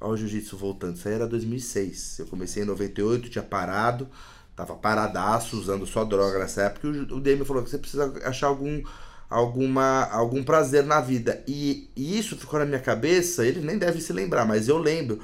[0.00, 0.96] Olha o jiu-jitsu voltando.
[0.96, 2.18] Isso aí era 2006.
[2.18, 4.08] Eu comecei em 98, tinha parado.
[4.56, 6.88] Tava paradaço, usando só droga nessa época.
[6.88, 8.82] E o Demi falou que você precisa achar algum,
[9.30, 11.42] alguma, algum prazer na vida.
[11.46, 13.46] E, e isso ficou na minha cabeça.
[13.46, 15.20] Ele nem deve se lembrar, mas eu lembro.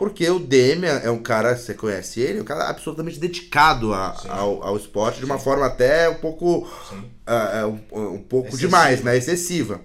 [0.00, 4.62] Porque o Demian é um cara, você conhece ele, um cara absolutamente dedicado a, ao,
[4.62, 5.44] ao esporte, de uma Sim.
[5.44, 6.66] forma até um pouco.
[7.28, 8.66] Uh, um, um, pouco Excessiva.
[8.66, 9.14] demais, né?
[9.18, 9.82] Excessiva.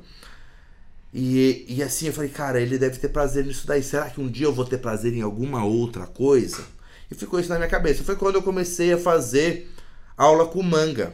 [1.13, 3.83] E, e assim eu falei, cara, ele deve ter prazer nisso daí.
[3.83, 6.63] Será que um dia eu vou ter prazer em alguma outra coisa?
[7.11, 8.01] E ficou isso na minha cabeça.
[8.01, 9.69] Foi quando eu comecei a fazer
[10.15, 11.11] aula com manga,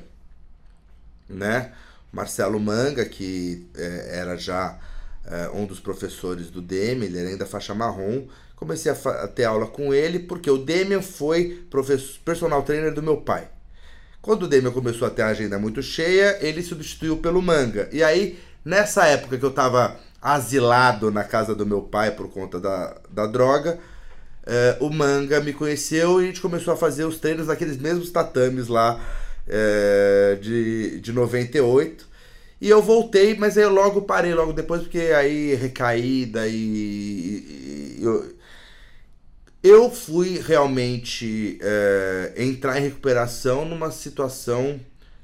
[1.28, 1.74] né?
[2.12, 4.78] Marcelo Manga, que é, era já
[5.26, 8.28] é, um dos professores do Demi, ele era ainda faixa marrom,
[8.62, 13.02] comecei a, a ter aula com ele porque o Demian foi professor, personal trainer do
[13.02, 13.48] meu pai.
[14.22, 17.90] Quando o Demian começou a ter a agenda muito cheia, ele substituiu pelo Manga.
[17.92, 22.60] E aí, nessa época que eu estava asilado na casa do meu pai por conta
[22.60, 23.80] da, da droga,
[24.46, 28.12] eh, o Manga me conheceu e a gente começou a fazer os treinos naqueles mesmos
[28.12, 29.00] tatames lá
[29.48, 32.08] eh, de, de 98.
[32.62, 37.98] E eu voltei, mas aí eu logo parei logo depois, porque aí recaída e, e,
[37.98, 38.40] e eu,
[39.64, 44.80] eu fui realmente é, entrar em recuperação numa situação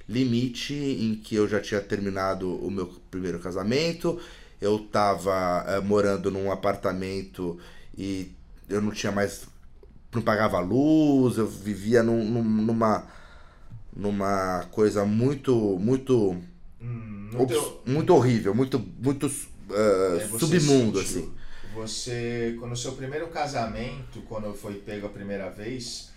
[0.08, 4.20] limite em que eu já tinha terminado o meu primeiro casamento,
[4.62, 7.58] eu estava é, morando num apartamento
[7.98, 8.32] e
[8.70, 9.48] eu não tinha mais.
[10.14, 13.06] não pagava luz, eu vivia num, numa.
[13.96, 15.54] numa coisa muito.
[15.80, 16.38] muito.
[16.80, 17.30] Hum,
[17.86, 18.80] muito horrível, muito.
[19.00, 21.22] muito uh, é, submundo, sentiu.
[21.24, 21.37] assim
[21.78, 26.09] você, quando o seu primeiro casamento, quando foi pego a primeira vez,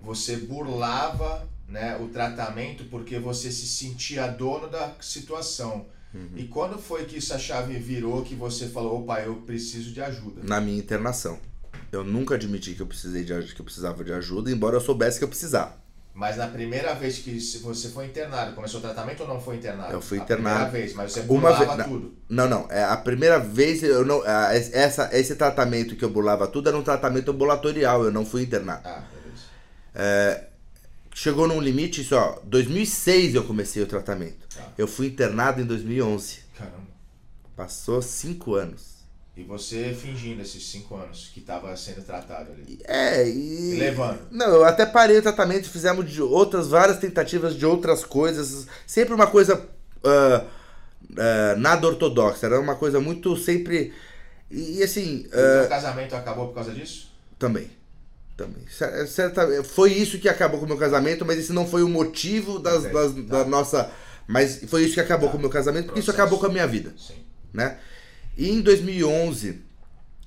[0.00, 5.86] você burlava né, o tratamento porque você se sentia dono da situação.
[6.14, 6.30] Uhum.
[6.36, 10.42] E quando foi que essa chave virou que você falou, opa, eu preciso de ajuda?
[10.44, 11.40] Na minha internação.
[11.90, 15.18] Eu nunca admiti que eu precisei de que eu precisava de ajuda, embora eu soubesse
[15.18, 15.83] que eu precisava.
[16.14, 19.92] Mas na primeira vez que você foi internado, começou o tratamento ou não foi internado?
[19.92, 20.62] Eu fui internado.
[20.62, 22.16] A primeira vez, mas você burlava Uma tudo.
[22.28, 22.70] Não, não.
[22.70, 26.84] É, a primeira vez, eu não, essa, esse tratamento que eu burlava tudo era um
[26.84, 28.86] tratamento ambulatorial, eu não fui internado.
[28.86, 29.42] Ah, beleza.
[29.92, 30.44] É,
[31.12, 34.46] chegou num limite, só, 2006 eu comecei o tratamento.
[34.56, 34.68] Ah.
[34.78, 36.38] Eu fui internado em 2011.
[36.56, 36.76] Caramba.
[37.56, 38.93] Passou cinco anos.
[39.36, 42.78] E você fingindo esses cinco anos que estava sendo tratado ali.
[42.84, 43.76] É, e.
[43.76, 44.20] levando.
[44.30, 48.68] Não, eu até parei o tratamento, fizemos de outras, várias tentativas de outras coisas.
[48.86, 49.56] Sempre uma coisa.
[50.04, 50.44] Uh,
[51.10, 52.46] uh, nada ortodoxa.
[52.46, 53.92] Era uma coisa muito sempre.
[54.48, 55.26] E, assim.
[55.32, 57.12] Uh, o casamento acabou por causa disso?
[57.36, 57.68] Também.
[58.36, 58.64] Também.
[58.68, 62.60] Certa, foi isso que acabou com o meu casamento, mas esse não foi o motivo
[62.60, 63.20] das, das tá.
[63.20, 63.90] da nossa.
[64.28, 65.32] Mas foi isso que acabou tá.
[65.32, 66.12] com o meu casamento, porque Processo.
[66.12, 66.92] isso acabou com a minha vida.
[66.96, 67.14] Sim.
[67.52, 67.78] Né?
[68.36, 69.62] E em 2011,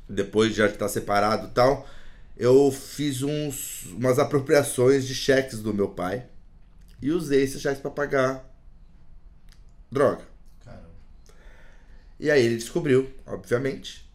[0.08, 1.88] depois de já estar separado e tal,
[2.38, 6.26] eu fiz uns, umas apropriações de cheques do meu pai.
[7.02, 8.44] e usei esses reais para pagar
[9.92, 10.24] droga.
[10.64, 10.90] Caramba.
[12.20, 14.10] E aí ele descobriu, obviamente,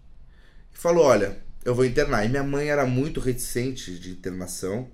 [0.74, 2.24] e falou: Olha, eu vou internar.
[2.24, 4.90] E minha mãe era muito reticente de internação,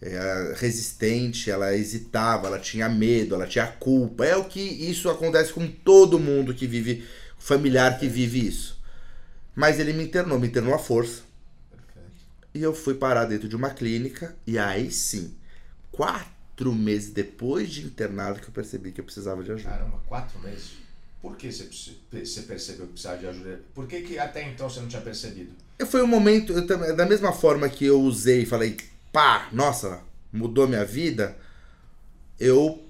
[0.00, 4.24] era resistente, ela hesitava, ela tinha medo, ela tinha culpa.
[4.24, 7.06] É o que isso acontece com todo mundo que vive,
[7.38, 8.78] familiar que vive isso.
[9.54, 11.22] Mas ele me internou, me internou à força.
[11.70, 12.16] Perfeito.
[12.54, 15.34] E eu fui parar dentro de uma clínica, e aí sim,
[15.90, 19.70] quatro meses depois de internado, que eu percebi que eu precisava de ajuda.
[19.70, 20.72] Caramba, quatro meses.
[21.20, 21.64] Por que você,
[22.42, 23.60] percebeu que precisava de ajuda?
[23.74, 25.50] Por que, que até então você não tinha percebido?
[25.86, 28.76] Foi um momento, eu da mesma forma que eu usei e falei,
[29.12, 30.00] pá, nossa,
[30.32, 31.36] mudou minha vida,
[32.38, 32.87] eu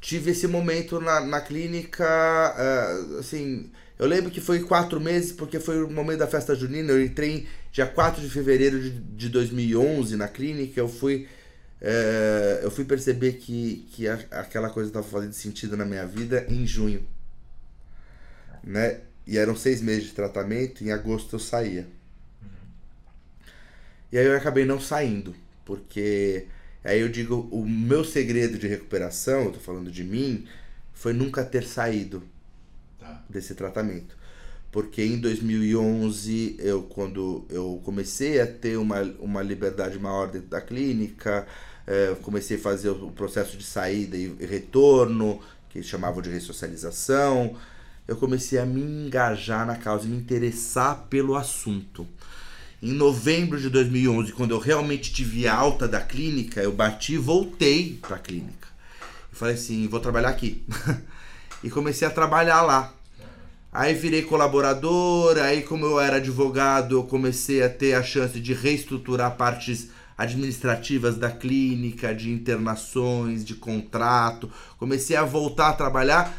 [0.00, 5.60] tive esse momento na, na clínica, ah, assim, eu lembro que foi quatro meses, porque
[5.60, 10.16] foi o momento da festa junina, eu entrei dia 4 de fevereiro de, de 2011
[10.16, 11.28] na clínica, eu fui,
[11.80, 16.46] eh, eu fui perceber que, que a- aquela coisa estava fazendo sentido na minha vida
[16.48, 17.04] em junho,
[18.62, 19.00] né?
[19.26, 21.86] E eram seis meses de tratamento, em agosto eu saía.
[24.12, 25.34] E aí eu acabei não saindo,
[25.64, 26.46] porque
[26.84, 30.46] aí eu digo, o meu segredo de recuperação, eu tô falando de mim,
[30.94, 32.22] foi nunca ter saído
[32.98, 33.22] Tá.
[33.28, 34.14] desse tratamento.
[34.72, 40.60] Porque em 2011, eu, quando eu comecei a ter uma, uma liberdade maior dentro da
[40.60, 41.46] clínica,
[41.86, 47.56] eu comecei a fazer o processo de saída e retorno, que eles chamavam de ressocialização,
[48.06, 52.06] eu comecei a me engajar na causa, me interessar pelo assunto.
[52.82, 57.98] Em novembro de 2011, quando eu realmente tive alta da clínica, eu bati e voltei
[58.00, 58.68] para a clínica.
[59.30, 60.64] E falei assim, vou trabalhar aqui.
[61.62, 62.94] e comecei a trabalhar lá.
[63.70, 68.54] Aí virei colaborador, aí como eu era advogado, eu comecei a ter a chance de
[68.54, 74.50] reestruturar partes administrativas da clínica, de internações, de contrato.
[74.78, 76.34] Comecei a voltar a trabalhar.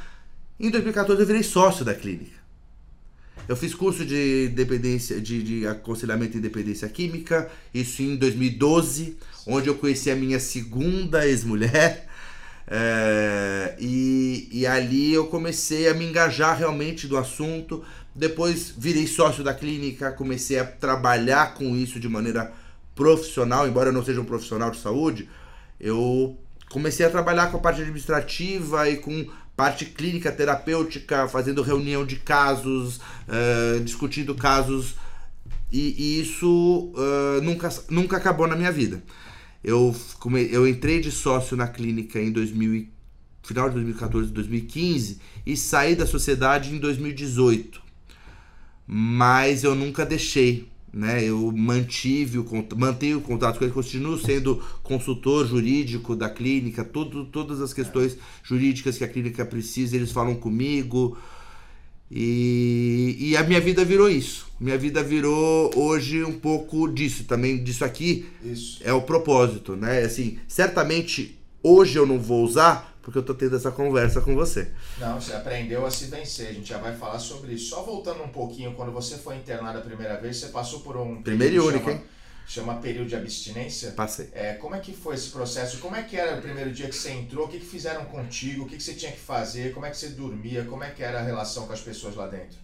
[0.59, 2.40] Em 2014 eu virei sócio da clínica.
[3.47, 9.67] Eu fiz curso de dependência, de, de aconselhamento em dependência química, isso em 2012, onde
[9.67, 12.07] eu conheci a minha segunda ex-mulher.
[12.67, 17.83] É, e, e ali eu comecei a me engajar realmente do assunto.
[18.13, 22.51] Depois virei sócio da clínica, comecei a trabalhar com isso de maneira
[22.95, 25.29] profissional, embora eu não seja um profissional de saúde,
[25.79, 26.37] eu
[26.69, 32.15] comecei a trabalhar com a parte administrativa e com parte clínica terapêutica, fazendo reunião de
[32.17, 34.95] casos, eh, discutindo casos,
[35.71, 39.03] e, e isso eh, nunca, nunca acabou na minha vida.
[39.63, 39.95] Eu,
[40.51, 42.89] eu entrei de sócio na clínica em 2000, e-
[43.43, 47.81] final de 2014, 2015 e saí da sociedade em 2018
[48.93, 51.23] mas eu nunca deixei, né?
[51.23, 57.25] Eu mantive o mantenho o contato com ele, continuo sendo consultor jurídico da clínica, tudo,
[57.25, 61.17] todas as questões jurídicas que a clínica precisa, eles falam comigo.
[62.13, 64.47] E, e a minha vida virou isso.
[64.59, 68.81] Minha vida virou hoje um pouco disso também, disso aqui Isso.
[68.83, 70.01] é o propósito, né?
[70.01, 74.71] Assim, certamente hoje eu não vou usar porque eu tô tendo essa conversa com você.
[74.99, 77.69] Não, você aprendeu a se vencer, a gente já vai falar sobre isso.
[77.69, 81.21] Só voltando um pouquinho, quando você foi internado a primeira vez, você passou por um.
[81.21, 82.03] Primeiro e único, chama, hein?
[82.47, 83.91] Chama período de abstinência.
[83.91, 84.29] Passei.
[84.33, 85.79] É, como é que foi esse processo?
[85.79, 87.45] Como é que era o primeiro dia que você entrou?
[87.45, 88.63] O que, que fizeram contigo?
[88.63, 89.73] O que, que você tinha que fazer?
[89.73, 90.63] Como é que você dormia?
[90.65, 92.57] Como é que era a relação com as pessoas lá dentro?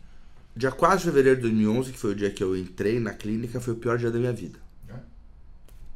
[0.55, 3.61] Dia 4 de fevereiro de 2011, que foi o dia que eu entrei na clínica,
[3.61, 4.59] foi o pior dia da minha vida.
[4.89, 4.95] É?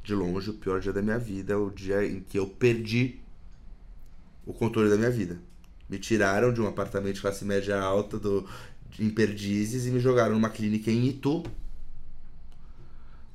[0.03, 3.20] De longe, o pior dia da minha vida, o dia em que eu perdi
[4.51, 5.39] o controle da minha vida.
[5.89, 8.47] Me tiraram de um apartamento de classe média alta do,
[8.99, 11.43] em Perdizes e me jogaram numa clínica em Itu,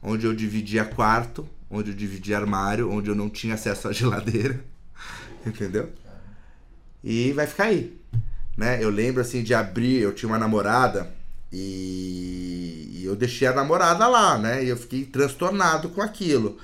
[0.03, 4.63] onde eu dividia quarto, onde eu dividia armário, onde eu não tinha acesso à geladeira.
[5.45, 5.91] Entendeu?
[7.03, 7.99] E vai ficar aí.
[8.57, 8.83] Né?
[8.83, 11.13] Eu lembro assim de abrir, eu tinha uma namorada
[11.53, 14.65] e, e eu deixei a namorada lá, né?
[14.65, 16.59] E eu fiquei transtornado com aquilo.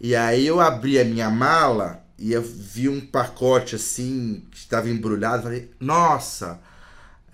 [0.00, 4.88] E aí eu abri a minha mala e eu vi um pacote assim que estava
[4.88, 6.60] embrulhado, falei: "Nossa,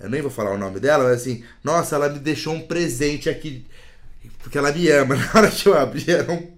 [0.00, 3.28] eu nem vou falar o nome dela, mas assim, nossa, ela me deixou um presente
[3.28, 3.66] aqui
[4.42, 5.14] porque ela me ama".
[5.34, 6.48] Na hora que eu abri era um-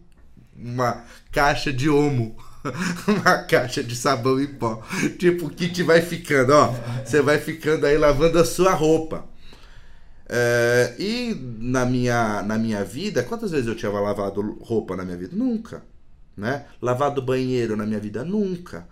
[0.57, 2.37] uma caixa de omo.
[3.09, 4.83] uma caixa de sabão em pó.
[5.19, 6.75] Tipo, o kit vai ficando, ó.
[7.05, 9.25] Você vai ficando aí lavando a sua roupa.
[10.29, 15.17] É, e na minha, na minha vida, quantas vezes eu tinha lavado roupa na minha
[15.17, 15.35] vida?
[15.35, 15.83] Nunca.
[16.41, 16.65] Né?
[16.81, 18.25] Lavado banheiro na minha vida?
[18.25, 18.89] Nunca.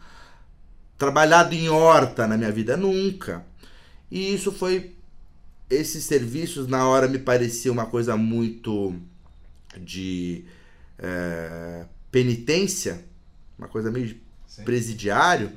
[0.99, 2.77] Trabalhado em horta na minha vida?
[2.77, 3.43] Nunca.
[4.11, 4.95] E isso foi.
[5.71, 8.95] Esses serviços na hora me parecia uma coisa muito
[9.79, 10.45] de
[10.99, 13.03] é, penitência,
[13.59, 14.15] uma coisa meio
[14.47, 14.65] Sim.
[14.65, 15.53] presidiário,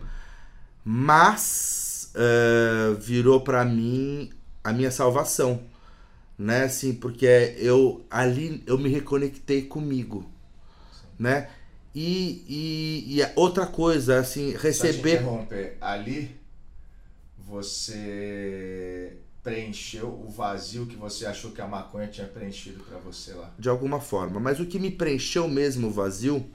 [0.83, 4.31] mas uh, virou para mim
[4.63, 5.61] a minha salvação,
[6.37, 6.63] né?
[6.63, 10.29] Assim, porque eu ali eu me reconectei comigo,
[10.91, 11.07] Sim.
[11.19, 11.49] né?
[11.93, 14.93] E, e, e, outra coisa, assim, receber.
[14.93, 16.41] Só te interromper, ali
[17.37, 23.51] você preencheu o vazio que você achou que a maconha tinha preenchido para você lá?
[23.57, 24.39] De alguma forma.
[24.39, 26.45] Mas o que me preencheu mesmo o vazio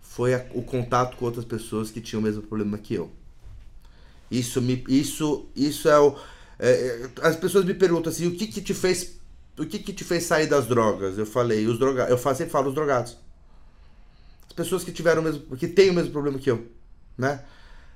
[0.00, 3.10] foi a, o contato com outras pessoas que tinham o mesmo problema que eu.
[4.30, 6.16] Isso me, isso, isso é o.
[6.58, 9.18] É, é as pessoas me perguntam assim, o que que te fez,
[9.58, 11.18] o que que te fez sair das drogas?
[11.18, 12.10] Eu falei, os drogados.
[12.10, 13.18] Eu sempre falo os drogados.
[14.50, 16.66] As pessoas que tiveram o mesmo, que têm o mesmo problema que eu,
[17.16, 17.44] né?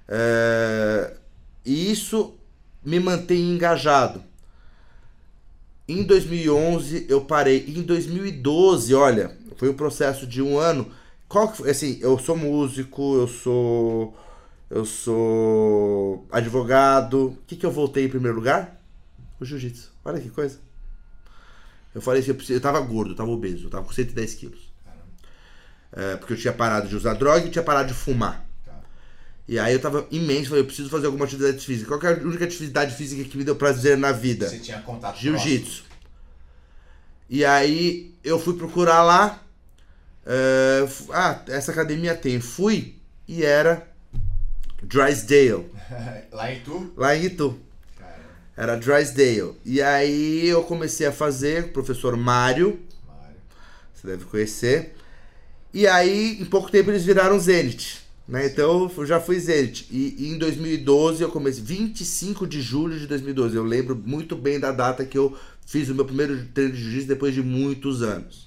[0.07, 1.17] É,
[1.65, 2.35] e isso
[2.85, 4.23] me mantém engajado.
[5.89, 7.65] Em 2011 eu parei.
[7.67, 10.89] Em 2012, olha, foi um processo de um ano.
[11.29, 11.71] Qual que foi?
[11.71, 14.17] Assim, eu sou músico, eu sou.
[14.71, 17.27] Eu sou advogado.
[17.27, 18.81] O que, que eu voltei em primeiro lugar?
[19.41, 19.91] O jiu-jitsu.
[20.05, 20.61] Olha que coisa.
[21.93, 24.74] Eu falei assim, eu, eu tava gordo, eu tava obeso, eu tava com 110 quilos.
[25.97, 28.45] É, porque eu tinha parado de usar droga e tinha parado de fumar.
[29.47, 31.87] E aí eu tava imenso, falei, eu preciso fazer alguma atividade física.
[31.87, 34.49] Qual é a única atividade física que me deu prazer na vida?
[34.49, 35.85] Você tinha contato Jiu-jitsu.
[37.29, 39.41] E aí eu fui procurar lá.
[40.25, 42.41] Uh, ah, essa academia tem.
[42.41, 42.97] Fui
[43.29, 43.87] e era
[44.83, 45.71] Drysdale.
[46.33, 46.93] lá em Itu?
[46.97, 47.61] Lá em Itu.
[48.57, 49.57] Era Drysdale.
[49.65, 52.81] E aí eu comecei a fazer, o professor Mário.
[53.07, 53.37] Mário.
[53.93, 54.97] Você deve conhecer.
[55.75, 58.01] E aí, em pouco tempo, eles viraram Zenit.
[58.29, 58.47] Né?
[58.47, 59.89] Então eu já fui Zenit.
[59.91, 63.57] E, e, em 2012 eu comecei, 25 de julho de 2012.
[63.57, 67.09] Eu lembro muito bem da data que eu fiz o meu primeiro treino de jiu-jitsu
[67.09, 68.47] depois de muitos anos.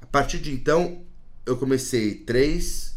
[0.00, 1.02] A partir de então,
[1.44, 2.94] eu comecei três,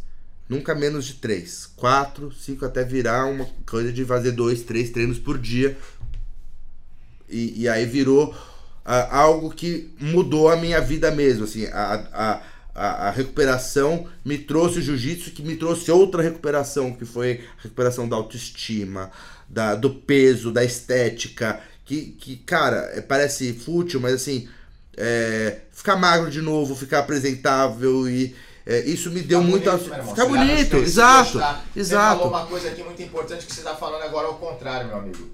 [0.48, 5.20] nunca menos de três, quatro, cinco, até virar uma coisa de fazer dois, três treinos
[5.20, 5.78] por dia.
[7.30, 8.36] E, e aí virou uh,
[9.12, 11.44] algo que mudou a minha vida mesmo.
[11.44, 16.94] Assim, a, a a, a, recuperação me trouxe o jiu-jitsu, que me trouxe outra recuperação,
[16.94, 19.12] que foi a recuperação da autoestima,
[19.48, 24.50] da, do peso, da estética, que, que cara, é, parece fútil, mas assim,
[24.98, 29.70] é, ficar magro de novo, ficar apresentável e é, isso me deu muito.
[29.78, 31.40] Ficar bonito, exato.
[31.76, 31.76] Exato.
[31.76, 34.98] Você falou uma coisa aqui muito importante que você está falando agora ao contrário, meu
[34.98, 35.30] amigo.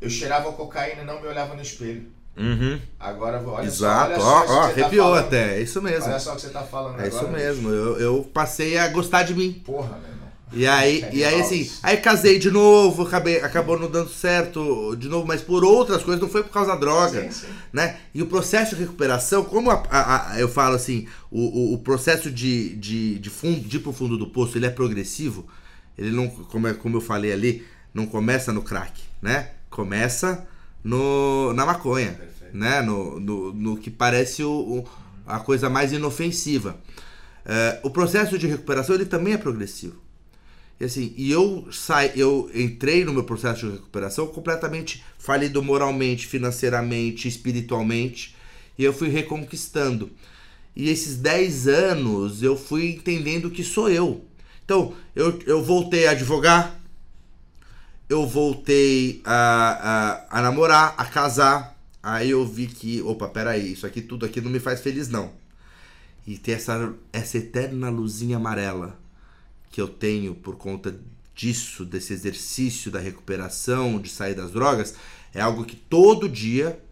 [0.00, 2.06] Eu cheirava cocaína e não me olhava no espelho.
[2.38, 2.78] Uhum.
[3.00, 6.06] Agora, olha Exato, só, olha ó, ó, tá arrepiou tá até, é isso mesmo.
[6.08, 8.86] Olha só o que você tá falando É agora, isso mesmo, eu, eu passei a
[8.88, 9.60] gostar de mim.
[9.64, 10.28] Porra, meu irmão.
[10.52, 14.96] E aí, é e aí assim, aí casei de novo, acabei, acabou não dando certo
[14.96, 17.52] de novo, mas por outras coisas, não foi por causa da droga, sim, sim.
[17.72, 17.98] né?
[18.14, 21.78] E o processo de recuperação, como a, a, a, eu falo assim, o, o, o,
[21.78, 25.46] processo de, de, de, fundo, de ir pro fundo do poço, ele é progressivo,
[25.98, 29.50] ele não, como, é, como eu falei ali, não começa no crack, né?
[29.68, 30.46] Começa
[30.88, 32.56] no, na maconha, Perfeito.
[32.56, 32.80] né?
[32.80, 34.88] No, no, no, que parece o, o,
[35.26, 36.78] a coisa mais inofensiva.
[37.44, 40.00] É, o processo de recuperação ele também é progressivo.
[40.80, 46.26] E assim, e eu sai, eu entrei no meu processo de recuperação completamente falido moralmente,
[46.26, 48.34] financeiramente, espiritualmente,
[48.78, 50.10] e eu fui reconquistando.
[50.74, 54.24] E esses 10 anos eu fui entendendo que sou eu.
[54.64, 56.77] Então, eu, eu voltei a advogar,
[58.08, 61.76] eu voltei a, a, a namorar, a casar.
[62.02, 65.32] Aí eu vi que, opa, peraí, isso aqui tudo aqui não me faz feliz não.
[66.26, 68.98] E ter essa, essa eterna luzinha amarela
[69.70, 70.98] que eu tenho por conta
[71.34, 74.94] disso, desse exercício da recuperação, de sair das drogas,
[75.34, 76.82] é algo que todo dia,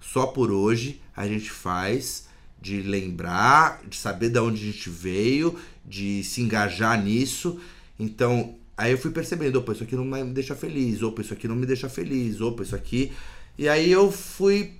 [0.00, 2.26] só por hoje, a gente faz
[2.60, 7.60] de lembrar, de saber de onde a gente veio, de se engajar nisso.
[7.98, 11.48] Então, Aí eu fui percebendo, opa, isso aqui não me deixa feliz, opa, isso aqui
[11.48, 13.12] não me deixa feliz, opa, isso aqui.
[13.56, 14.74] E aí eu fui.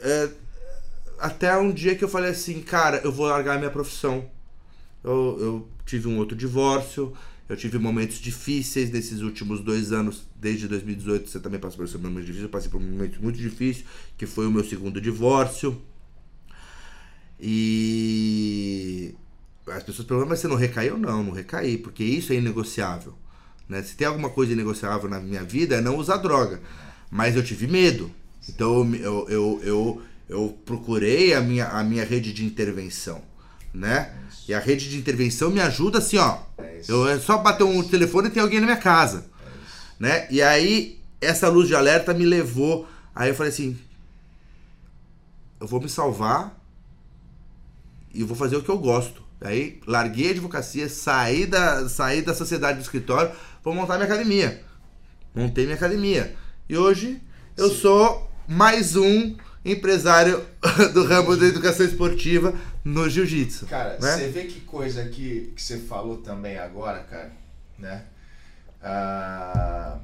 [0.00, 0.30] É,
[1.18, 4.28] até um dia que eu falei assim, cara, eu vou largar a minha profissão.
[5.04, 7.12] Eu, eu tive um outro divórcio,
[7.48, 11.96] eu tive momentos difíceis nesses últimos dois anos, desde 2018, você também passou por esse
[11.96, 13.84] momento difícil, eu passei por um momento muito difícil,
[14.18, 15.80] que foi o meu segundo divórcio.
[17.40, 19.14] E
[19.68, 20.98] as pessoas perguntam, mas você não recaiu?
[20.98, 23.14] Não, não recaí, porque isso é inegociável.
[23.68, 23.82] Né?
[23.82, 26.60] Se tem alguma coisa inegociável na minha vida é não usar droga.
[27.10, 28.10] Mas eu tive medo.
[28.48, 33.22] Então eu, eu, eu, eu procurei a minha, a minha rede de intervenção.
[33.74, 34.12] Né?
[34.48, 36.38] E a rede de intervenção me ajuda assim, ó.
[36.58, 39.26] É eu é só bater um telefone e tem alguém na minha casa.
[39.98, 40.26] Né?
[40.30, 42.88] E aí essa luz de alerta me levou.
[43.14, 43.78] Aí eu falei assim:
[45.60, 46.56] eu vou me salvar
[48.14, 49.22] e eu vou fazer o que eu gosto.
[49.40, 53.30] Aí larguei a advocacia, saí da, saí da sociedade do escritório,
[53.66, 54.62] vou montar minha academia.
[55.34, 56.36] Montei minha academia.
[56.68, 57.20] E hoje
[57.56, 57.80] eu Sim.
[57.80, 60.46] sou mais um empresário
[60.94, 62.54] do ramo da educação esportiva
[62.84, 63.66] no jiu-jitsu.
[63.66, 64.16] Cara, né?
[64.16, 67.32] você vê que coisa que, que você falou também agora, cara,
[67.76, 68.04] né?
[68.80, 69.98] Ah,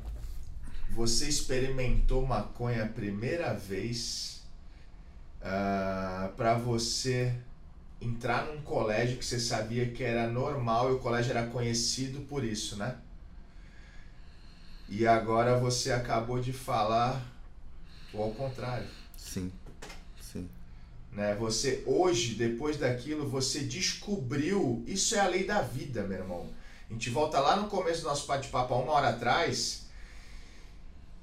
[0.90, 4.42] você experimentou maconha a primeira vez
[5.40, 7.32] ah, para você
[8.00, 12.42] entrar num colégio que você sabia que era normal e o colégio era conhecido por
[12.42, 12.96] isso, né?
[14.94, 17.26] E agora você acabou de falar
[18.12, 18.86] o ao contrário.
[19.16, 19.50] Sim.
[20.20, 20.46] Sim.
[21.10, 21.34] Né?
[21.36, 26.46] Você hoje, depois daquilo, você descobriu, isso é a lei da vida, meu irmão.
[26.90, 29.86] A gente volta lá no começo do nosso bate-papo, uma hora atrás,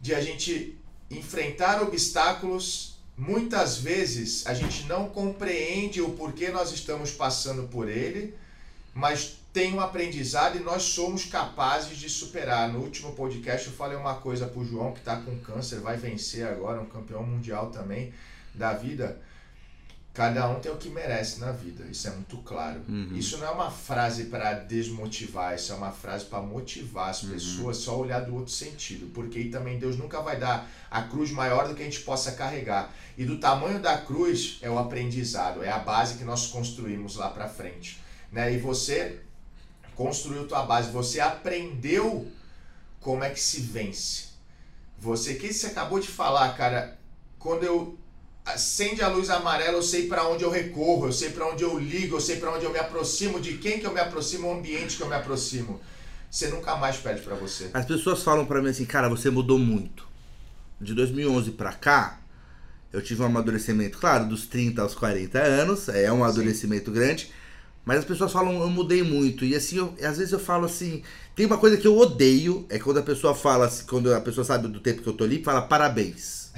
[0.01, 0.75] de a gente
[1.11, 2.97] enfrentar obstáculos.
[3.15, 8.33] Muitas vezes a gente não compreende o porquê nós estamos passando por ele,
[8.95, 12.69] mas tem um aprendizado e nós somos capazes de superar.
[12.69, 16.47] No último podcast eu falei uma coisa pro João que está com câncer, vai vencer
[16.47, 18.13] agora, um campeão mundial também
[18.55, 19.19] da vida.
[20.13, 22.79] Cada um tem o que merece na vida, isso é muito claro.
[22.87, 23.09] Uhum.
[23.13, 27.31] Isso não é uma frase para desmotivar, isso é uma frase para motivar as uhum.
[27.31, 27.83] pessoas uhum.
[27.83, 31.67] só olhar do outro sentido, porque aí também Deus nunca vai dar a cruz maior
[31.67, 32.93] do que a gente possa carregar.
[33.17, 37.29] E do tamanho da cruz é o aprendizado, é a base que nós construímos lá
[37.29, 37.99] para frente.
[38.31, 38.53] Né?
[38.53, 39.19] E você
[39.99, 42.25] construiu tua base, você aprendeu
[43.01, 44.29] como é que se vence.
[44.97, 46.97] Você que você acabou de falar, cara,
[47.37, 47.99] quando eu
[48.45, 51.77] acende a luz amarela, eu sei para onde eu recorro, eu sei para onde eu
[51.77, 54.53] ligo, eu sei para onde eu me aproximo, de quem que eu me aproximo, o
[54.53, 55.81] ambiente que eu me aproximo.
[56.31, 57.69] Você nunca mais perde para você.
[57.73, 60.07] As pessoas falam para mim assim, cara, você mudou muito.
[60.79, 62.21] De 2011 para cá,
[62.93, 66.95] eu tive um amadurecimento, claro, dos 30 aos 40 anos, é um amadurecimento Sim.
[66.95, 67.31] grande,
[67.89, 69.43] mas as pessoas falam, eu mudei muito.
[69.43, 71.01] E assim, eu, às vezes eu falo assim.
[71.35, 74.45] Tem uma coisa que eu odeio, é quando a pessoa fala, assim, quando a pessoa
[74.45, 76.51] sabe do tempo que eu tô ali, fala parabéns.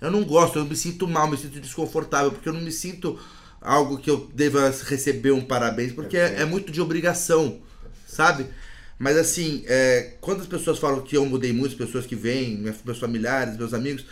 [0.00, 3.18] Eu não gosto, eu me sinto mal, me sinto desconfortável, porque eu não me sinto
[3.60, 7.58] algo que eu deva receber um parabéns, porque é, é muito de obrigação,
[8.06, 8.46] sabe?
[8.96, 12.58] Mas assim, é, quando as pessoas falam que eu mudei muito, as pessoas que vêm,
[12.84, 14.06] meus familiares, meus amigos,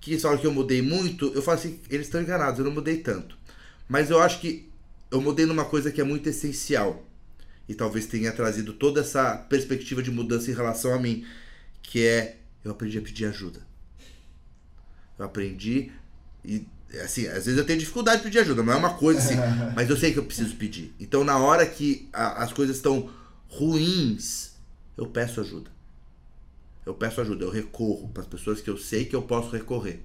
[0.00, 2.96] que falam que eu mudei muito, eu falo assim, eles estão enganados, eu não mudei
[2.96, 3.36] tanto.
[3.86, 4.72] Mas eu acho que
[5.10, 7.06] eu mudei numa coisa que é muito essencial
[7.68, 11.24] e talvez tenha trazido toda essa perspectiva de mudança em relação a mim,
[11.82, 13.60] que é eu aprendi a pedir ajuda.
[15.18, 15.92] Eu aprendi
[16.44, 16.66] e
[17.02, 19.36] assim, às vezes eu tenho dificuldade de pedir ajuda, não é uma coisa assim,
[19.74, 20.94] mas eu sei que eu preciso pedir.
[20.98, 23.10] Então na hora que a, as coisas estão
[23.48, 24.52] ruins,
[24.96, 25.70] eu peço ajuda.
[26.84, 30.04] Eu peço ajuda, eu recorro para as pessoas que eu sei que eu posso recorrer.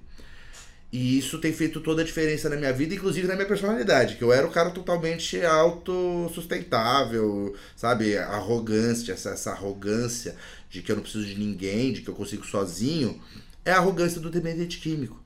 [0.92, 4.24] E isso tem feito toda a diferença na minha vida, inclusive na minha personalidade, que
[4.24, 8.18] eu era um cara totalmente autossustentável, sabe?
[8.18, 10.34] Arrogância, essa, essa arrogância
[10.68, 13.20] de que eu não preciso de ninguém, de que eu consigo sozinho,
[13.64, 15.22] é a arrogância do dependente químico,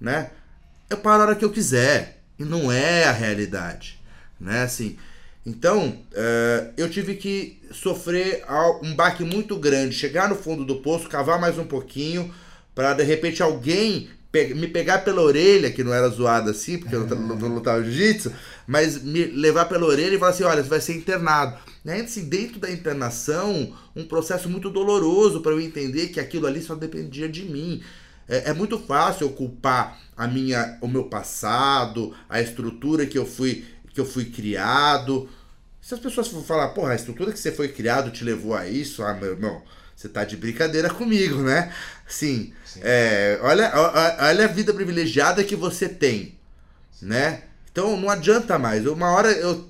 [0.00, 0.30] né?
[0.90, 4.00] Eu paro a hora que eu quiser, e não é a realidade,
[4.40, 4.62] né?
[4.62, 4.98] Assim,
[5.46, 8.44] então, uh, eu tive que sofrer
[8.82, 12.34] um baque muito grande, chegar no fundo do poço, cavar mais um pouquinho,
[12.74, 14.10] para de repente alguém
[14.54, 18.32] me pegar pela orelha, que não era zoado assim, porque eu não, não lutava jiu-jitsu,
[18.66, 21.58] mas me levar pela orelha e falar assim: olha, você vai ser internado.
[21.84, 22.00] Né?
[22.00, 26.74] Assim, dentro da internação, um processo muito doloroso para eu entender que aquilo ali só
[26.74, 27.82] dependia de mim.
[28.28, 33.24] É, é, muito fácil eu culpar a minha, o meu passado, a estrutura que eu
[33.24, 33.64] fui,
[33.94, 35.28] que eu fui criado.
[35.80, 38.68] Se as pessoas for falar, porra, a estrutura que você foi criado te levou a
[38.68, 39.62] isso, ah, meu irmão,
[39.98, 41.72] você tá de brincadeira comigo, né?
[42.06, 42.52] Sim.
[42.64, 42.80] Sim.
[42.84, 43.72] É, olha,
[44.20, 46.38] olha a vida privilegiada que você tem,
[46.92, 47.06] Sim.
[47.06, 47.42] né?
[47.72, 48.86] Então não adianta mais.
[48.86, 49.68] Uma hora eu.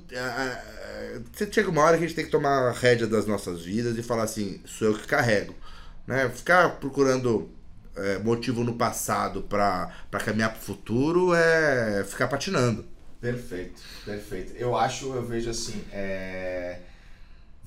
[1.33, 3.97] Você chega uma hora que a gente tem que tomar a rédea das nossas vidas
[3.97, 5.55] e falar assim, sou eu que carrego.
[6.07, 6.29] Né?
[6.29, 7.51] Ficar procurando
[7.97, 9.91] é, motivo no passado para
[10.25, 12.85] caminhar para o futuro é ficar patinando.
[13.19, 14.53] Perfeito, perfeito.
[14.57, 16.81] Eu acho, eu vejo assim, é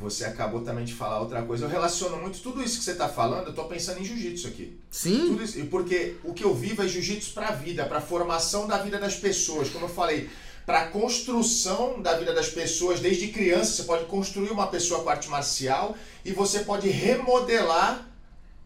[0.01, 1.65] você acabou também de falar outra coisa.
[1.65, 4.77] Eu relaciono muito tudo isso que você está falando, eu estou pensando em jiu-jitsu aqui.
[4.89, 5.27] Sim.
[5.27, 8.67] Tudo isso, porque o que eu vivo é jiu-jitsu para a vida, para a formação
[8.67, 9.69] da vida das pessoas.
[9.69, 10.27] Como eu falei,
[10.65, 13.73] para a construção da vida das pessoas desde criança.
[13.73, 15.95] Você pode construir uma pessoa com arte marcial
[16.25, 18.07] e você pode remodelar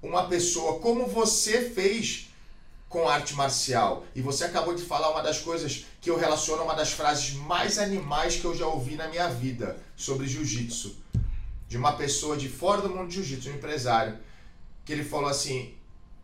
[0.01, 2.29] uma pessoa como você fez
[2.88, 4.05] com arte marcial.
[4.15, 7.77] E você acabou de falar uma das coisas que eu relaciono uma das frases mais
[7.77, 11.03] animais que eu já ouvi na minha vida sobre jiu-jitsu
[11.68, 14.18] de uma pessoa de fora do mundo de jiu-jitsu, um empresário,
[14.84, 15.74] que ele falou assim: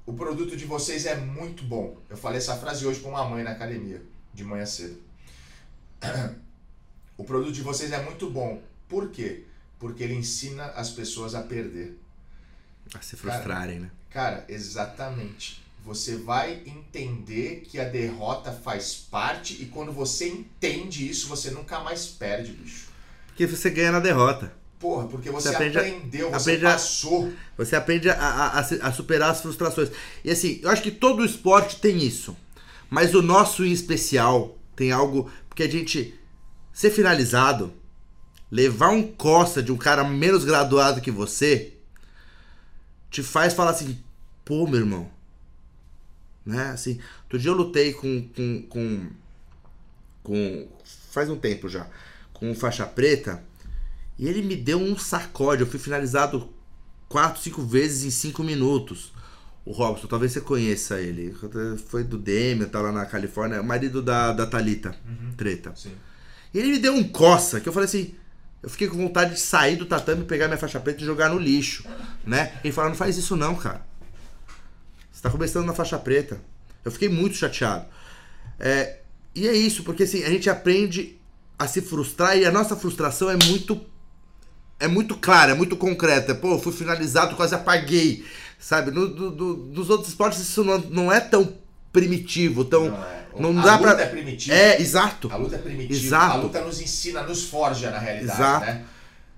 [0.06, 1.98] o produto de vocês é muito bom.
[2.10, 4.02] Eu falei essa frase hoje para uma mãe na academia,
[4.34, 4.98] de manhã cedo.
[7.18, 8.64] O produto de vocês é muito bom.
[8.90, 9.44] Por quê?
[9.78, 12.00] Porque ele ensina as pessoas a perder.
[12.96, 13.92] A se frustrarem, né?
[14.10, 15.64] Cara, exatamente.
[15.86, 21.80] Você vai entender que a derrota faz parte e quando você entende isso, você nunca
[21.80, 22.88] mais perde, bicho.
[23.28, 24.52] Porque você ganha na derrota.
[24.82, 27.32] Porra, porque você, Você aprende a- aprendeu, você aprende a- passou.
[27.56, 29.90] Você aprende a, a- a a superar as frustrações.
[30.26, 32.36] E assim, eu acho que todo esporte tem isso.
[32.90, 35.32] Mas o nosso em especial tem algo.
[35.48, 36.20] Porque a gente
[36.74, 37.72] ser finalizado,
[38.50, 41.74] levar um costa de um cara menos graduado que você,
[43.12, 43.98] te faz falar assim:
[44.44, 45.10] pô, meu irmão.
[46.44, 46.72] Né?
[46.72, 48.28] Assim, outro dia eu lutei com.
[48.36, 49.10] com, com,
[50.24, 50.68] com
[51.12, 51.88] faz um tempo já.
[52.34, 53.44] Com faixa preta.
[54.22, 55.62] E ele me deu um sacode.
[55.62, 56.48] Eu fui finalizado
[57.10, 59.12] quatro, cinco vezes em cinco minutos.
[59.66, 61.36] O Robson, talvez você conheça ele.
[61.88, 63.60] Foi do Demian, tá lá na Califórnia.
[63.60, 64.96] O marido da, da Thalita.
[65.36, 65.74] Treta.
[65.76, 65.94] Sim.
[66.54, 68.14] E ele me deu um coça que eu falei assim.
[68.62, 71.40] Eu fiquei com vontade de sair do tatame, pegar minha faixa preta e jogar no
[71.40, 71.84] lixo,
[72.24, 72.60] né?
[72.64, 73.84] Ele falou, não faz isso não, cara.
[75.12, 76.40] Você tá começando na faixa preta.
[76.86, 77.88] Eu fiquei muito chateado.
[78.60, 79.00] É,
[79.34, 81.20] e é isso, porque assim, a gente aprende
[81.58, 83.82] a se frustrar e a nossa frustração é muito
[84.82, 86.36] é muito clara, é muito concreta.
[86.36, 88.26] Pô, eu fui finalizado, quase apaguei.
[88.60, 88.92] Sabe?
[88.92, 91.54] No, do- do- dos outros esportes isso não, não é tão
[91.92, 92.90] primitivo, tão.
[92.90, 93.22] Não é.
[93.40, 94.04] Não, a dá luta pra.
[94.04, 94.56] é primitiva.
[94.56, 95.30] É, exato.
[95.32, 95.94] A luta é primitiva.
[96.06, 96.34] Exato.
[96.34, 98.66] A luta nos ensina, nos forja na realidade, Exato.
[98.66, 98.84] né?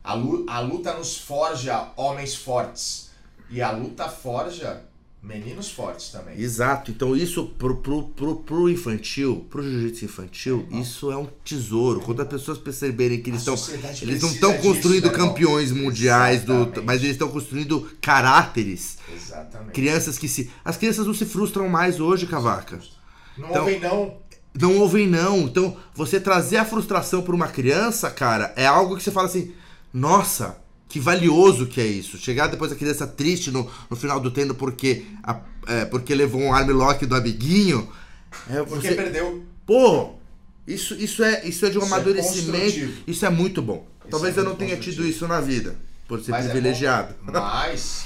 [0.03, 3.11] A, lu- a luta nos forja homens fortes.
[3.49, 4.81] E a luta forja
[5.23, 6.37] meninos fortes também.
[6.37, 6.91] Exato.
[6.91, 12.01] Então isso pro, pro, pro, pro infantil, pro jiu-jitsu infantil, isso é um tesouro.
[12.01, 13.55] Quando as pessoas perceberem que eles estão.
[14.01, 15.29] Eles não estão construindo disso, irmão?
[15.29, 18.97] campeões mundiais, do, mas eles estão construindo caráteres.
[19.15, 19.71] Exatamente.
[19.71, 20.51] Crianças que se.
[20.65, 22.79] As crianças não se frustram mais hoje, Cavaca.
[23.37, 24.23] Não Então- ouvem não.
[24.59, 25.39] Não ouvem não.
[25.39, 29.51] Então, você trazer a frustração para uma criança, cara, é algo que você fala assim:
[29.91, 30.57] nossa,
[30.93, 32.19] que valioso que é isso.
[32.19, 36.39] Chegar depois a criança triste no, no final do treino porque, a- é, porque levou
[36.39, 37.89] um armlock do amiguinho.
[38.47, 39.43] É, Porque você, perdeu.
[39.65, 40.11] pô,
[40.67, 42.51] isso, isso, é, isso é de um Isso é amadurecimento.
[42.63, 43.03] construtivo.
[43.07, 43.87] isso é muito bom.
[44.07, 45.75] Talvez é eu não tenha tido isso na vida,
[46.07, 47.15] por ser Mas é privilegiado.
[47.23, 47.31] bom.
[47.41, 48.05] Mas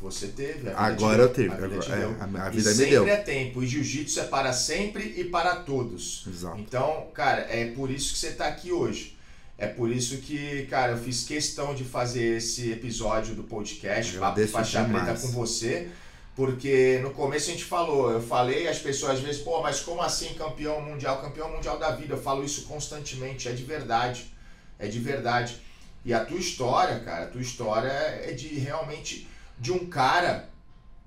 [0.00, 0.70] você teve.
[0.70, 2.10] Agora deu, eu tive, A vida, te agora- deu.
[2.10, 3.08] é, a- a E vida me sempre deu.
[3.08, 3.62] é tempo.
[3.64, 6.24] E jiu-jitsu é para sempre e para todos.
[6.28, 6.56] Exato.
[6.60, 9.16] Então, cara, é por isso que você tá aqui hoje.
[9.62, 14.44] É por isso que, cara, eu fiz questão de fazer esse episódio do podcast, Papo
[14.48, 15.88] Faixa Preta com você.
[16.34, 20.02] Porque no começo a gente falou, eu falei, as pessoas às vezes, pô, mas como
[20.02, 22.14] assim campeão mundial, campeão mundial da vida?
[22.14, 24.34] Eu falo isso constantemente, é de verdade.
[24.80, 25.62] É de verdade.
[26.04, 29.28] E a tua história, cara, a tua história é de realmente
[29.60, 30.50] de um cara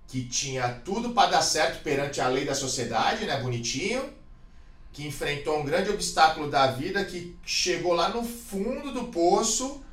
[0.07, 4.13] que tinha tudo para dar certo perante a lei da sociedade, né, bonitinho,
[4.95, 9.83] que enfrentou um grande obstáculo da vida, que chegou lá no fundo do poço,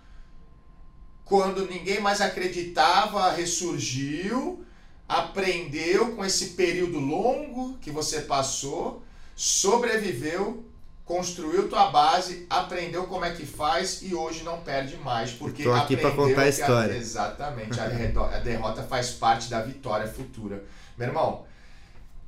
[1.25, 4.65] quando ninguém mais acreditava, ressurgiu,
[5.09, 9.03] aprendeu com esse período longo que você passou,
[9.35, 10.65] sobreviveu,
[11.05, 15.73] construiu tua base, aprendeu como é que faz e hoje não perde mais, porque Tô
[15.73, 16.95] aqui aprendeu contar a que história.
[16.97, 20.63] exatamente, a, redo- a derrota faz parte da vitória futura.
[20.97, 21.45] Meu irmão,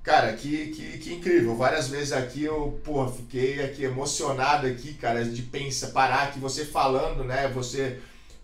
[0.05, 1.57] Cara, que, que, que incrível.
[1.57, 6.67] Várias vezes aqui eu, pô, fiquei aqui emocionado aqui, cara, de pensar, parar aqui, você
[6.67, 7.49] falando, né?
[7.49, 7.99] Você,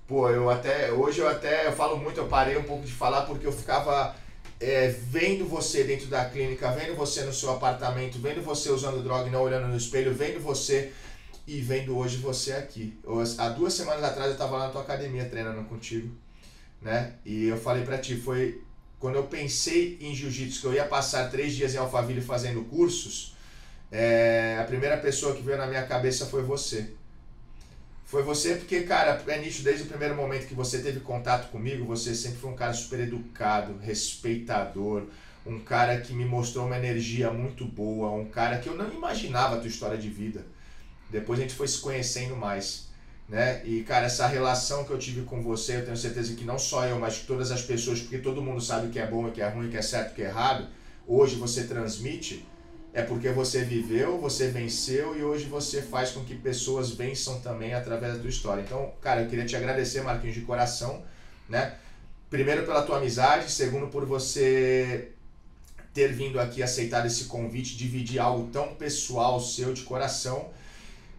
[0.09, 3.27] pô, eu até, hoje eu até, eu falo muito, eu parei um pouco de falar
[3.27, 4.17] porque eu ficava
[4.59, 9.29] é, vendo você dentro da clínica, vendo você no seu apartamento, vendo você usando droga
[9.29, 10.91] e não olhando no espelho, vendo você
[11.47, 12.99] e vendo hoje você aqui.
[13.05, 16.11] Eu, há duas semanas atrás eu tava lá na tua academia treinando contigo,
[16.81, 17.17] né?
[17.23, 18.63] E eu falei pra ti, foi
[19.01, 23.35] quando eu pensei em jiu-jitsu, que eu ia passar três dias em Alphaville fazendo cursos,
[23.91, 26.93] é, a primeira pessoa que veio na minha cabeça foi você.
[28.05, 31.87] Foi você porque, cara, é nicho desde o primeiro momento que você teve contato comigo,
[31.87, 35.05] você sempre foi um cara super educado, respeitador,
[35.47, 39.57] um cara que me mostrou uma energia muito boa, um cara que eu não imaginava
[39.57, 40.45] a tua história de vida.
[41.09, 42.90] Depois a gente foi se conhecendo mais
[43.31, 43.63] né?
[43.65, 46.85] E cara, essa relação que eu tive com você, eu tenho certeza que não só
[46.85, 49.41] eu, mas todas as pessoas, porque todo mundo sabe o que é bom, o que
[49.41, 50.67] é ruim, o que é certo, o que é errado,
[51.07, 52.45] hoje você transmite,
[52.93, 57.73] é porque você viveu, você venceu e hoje você faz com que pessoas vençam também
[57.73, 58.63] através da tua história.
[58.63, 61.01] Então, cara, eu queria te agradecer, Marquinhos, de coração,
[61.49, 61.77] né?
[62.29, 65.13] Primeiro pela tua amizade, segundo por você
[65.95, 70.49] ter vindo aqui aceitar esse convite, dividir algo tão pessoal seu de coração.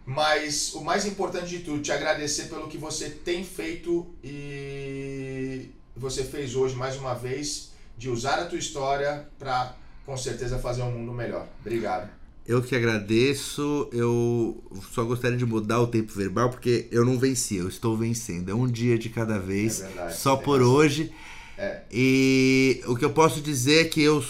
[0.04, 6.24] Mas o mais importante de tudo, te agradecer pelo que você tem feito e você
[6.24, 10.90] fez hoje mais uma vez, de usar a tua história para com certeza fazer um
[10.90, 11.46] mundo melhor.
[11.60, 12.10] Obrigado.
[12.46, 13.88] Eu que agradeço.
[13.92, 14.62] Eu
[14.92, 18.50] só gostaria de mudar o tempo verbal porque eu não venci, eu estou vencendo.
[18.50, 20.74] É um dia de cada vez, É verdade, só tem por razão.
[20.74, 21.12] hoje.
[21.56, 21.82] É.
[21.92, 24.24] E o que eu posso dizer é que eu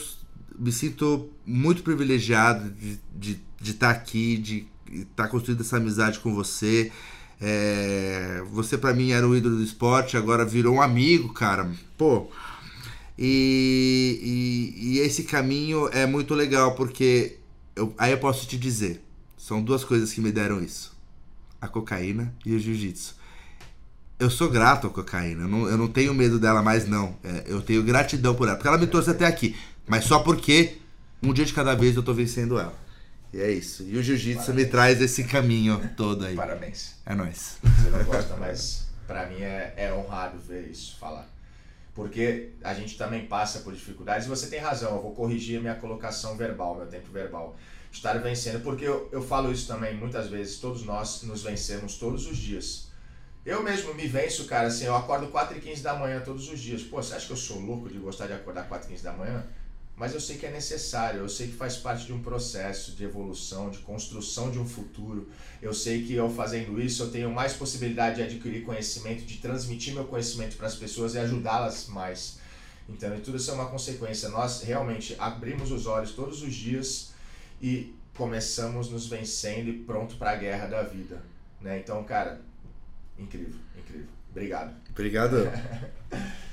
[0.59, 6.19] me sinto muito privilegiado de estar de, de estar aqui, de estar construindo essa amizade
[6.20, 6.93] com você.
[7.40, 11.70] É, você pra mim era o ídolo do esporte, agora virou um amigo, cara.
[11.98, 12.28] Pô.
[13.19, 17.36] E, e, e esse caminho é muito legal porque
[17.77, 19.02] eu- aí eu posso te dizer,
[19.36, 20.97] são duas coisas que me deram isso:
[21.60, 23.14] a cocaína e o jiu-jitsu.
[24.19, 27.16] Eu sou grato à cocaína, eu não, eu não tenho medo dela mais, não.
[27.24, 29.56] É, eu tenho gratidão por ela, porque ela me trouxe até aqui.
[29.86, 30.78] Mas só porque
[31.23, 32.74] um dia de cada vez eu tô vencendo ela.
[33.33, 33.83] E é isso.
[33.85, 36.37] E o jiu-jitsu me traz esse caminho todo aí.
[36.37, 36.97] Parabéns.
[37.07, 37.59] É nóis.
[37.63, 41.27] Você não gosta, mas pra mim é, é honrado ver isso falar.
[41.95, 45.61] Porque a gente também passa por dificuldades e você tem razão, eu vou corrigir a
[45.61, 47.57] minha colocação verbal, meu tempo verbal.
[47.91, 52.27] Estar vencendo, porque eu, eu falo isso também muitas vezes, todos nós nos vencemos todos
[52.27, 52.91] os dias.
[53.45, 56.61] Eu mesmo me venço, cara, assim, eu acordo 4 e 15 da manhã todos os
[56.61, 56.83] dias.
[56.83, 59.13] Pô, você acha que eu sou louco de gostar de acordar 4 e 15 da
[59.13, 59.45] manhã?
[59.97, 63.05] Mas eu sei que é necessário, eu sei que faz parte de um processo de
[63.05, 65.28] evolução, de construção de um futuro.
[65.60, 69.94] Eu sei que eu fazendo isso eu tenho mais possibilidade de adquirir conhecimento, de transmitir
[69.94, 72.39] meu conhecimento para as pessoas e ajudá-las mais.
[72.89, 74.28] Então, e tudo isso é uma consequência.
[74.28, 77.12] Nós realmente abrimos os olhos todos os dias
[77.60, 81.23] e começamos nos vencendo e pronto para a guerra da vida.
[81.60, 81.78] Né?
[81.78, 82.40] Então, cara,
[83.19, 84.09] incrível, incrível.
[84.31, 84.74] Obrigado.
[84.90, 85.36] Obrigado.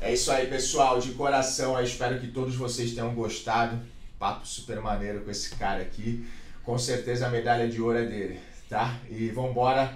[0.00, 1.00] É isso aí, pessoal.
[1.00, 3.78] De coração, eu espero que todos vocês tenham gostado.
[4.18, 6.26] Papo super maneiro com esse cara aqui.
[6.64, 8.98] Com certeza a medalha de ouro é dele, tá?
[9.10, 9.94] E vambora.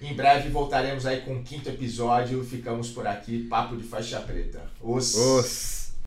[0.00, 2.44] Em breve voltaremos aí com o quinto episódio.
[2.44, 3.46] Ficamos por aqui.
[3.48, 4.62] Papo de faixa preta.
[4.80, 5.14] Os...
[5.14, 5.81] Os.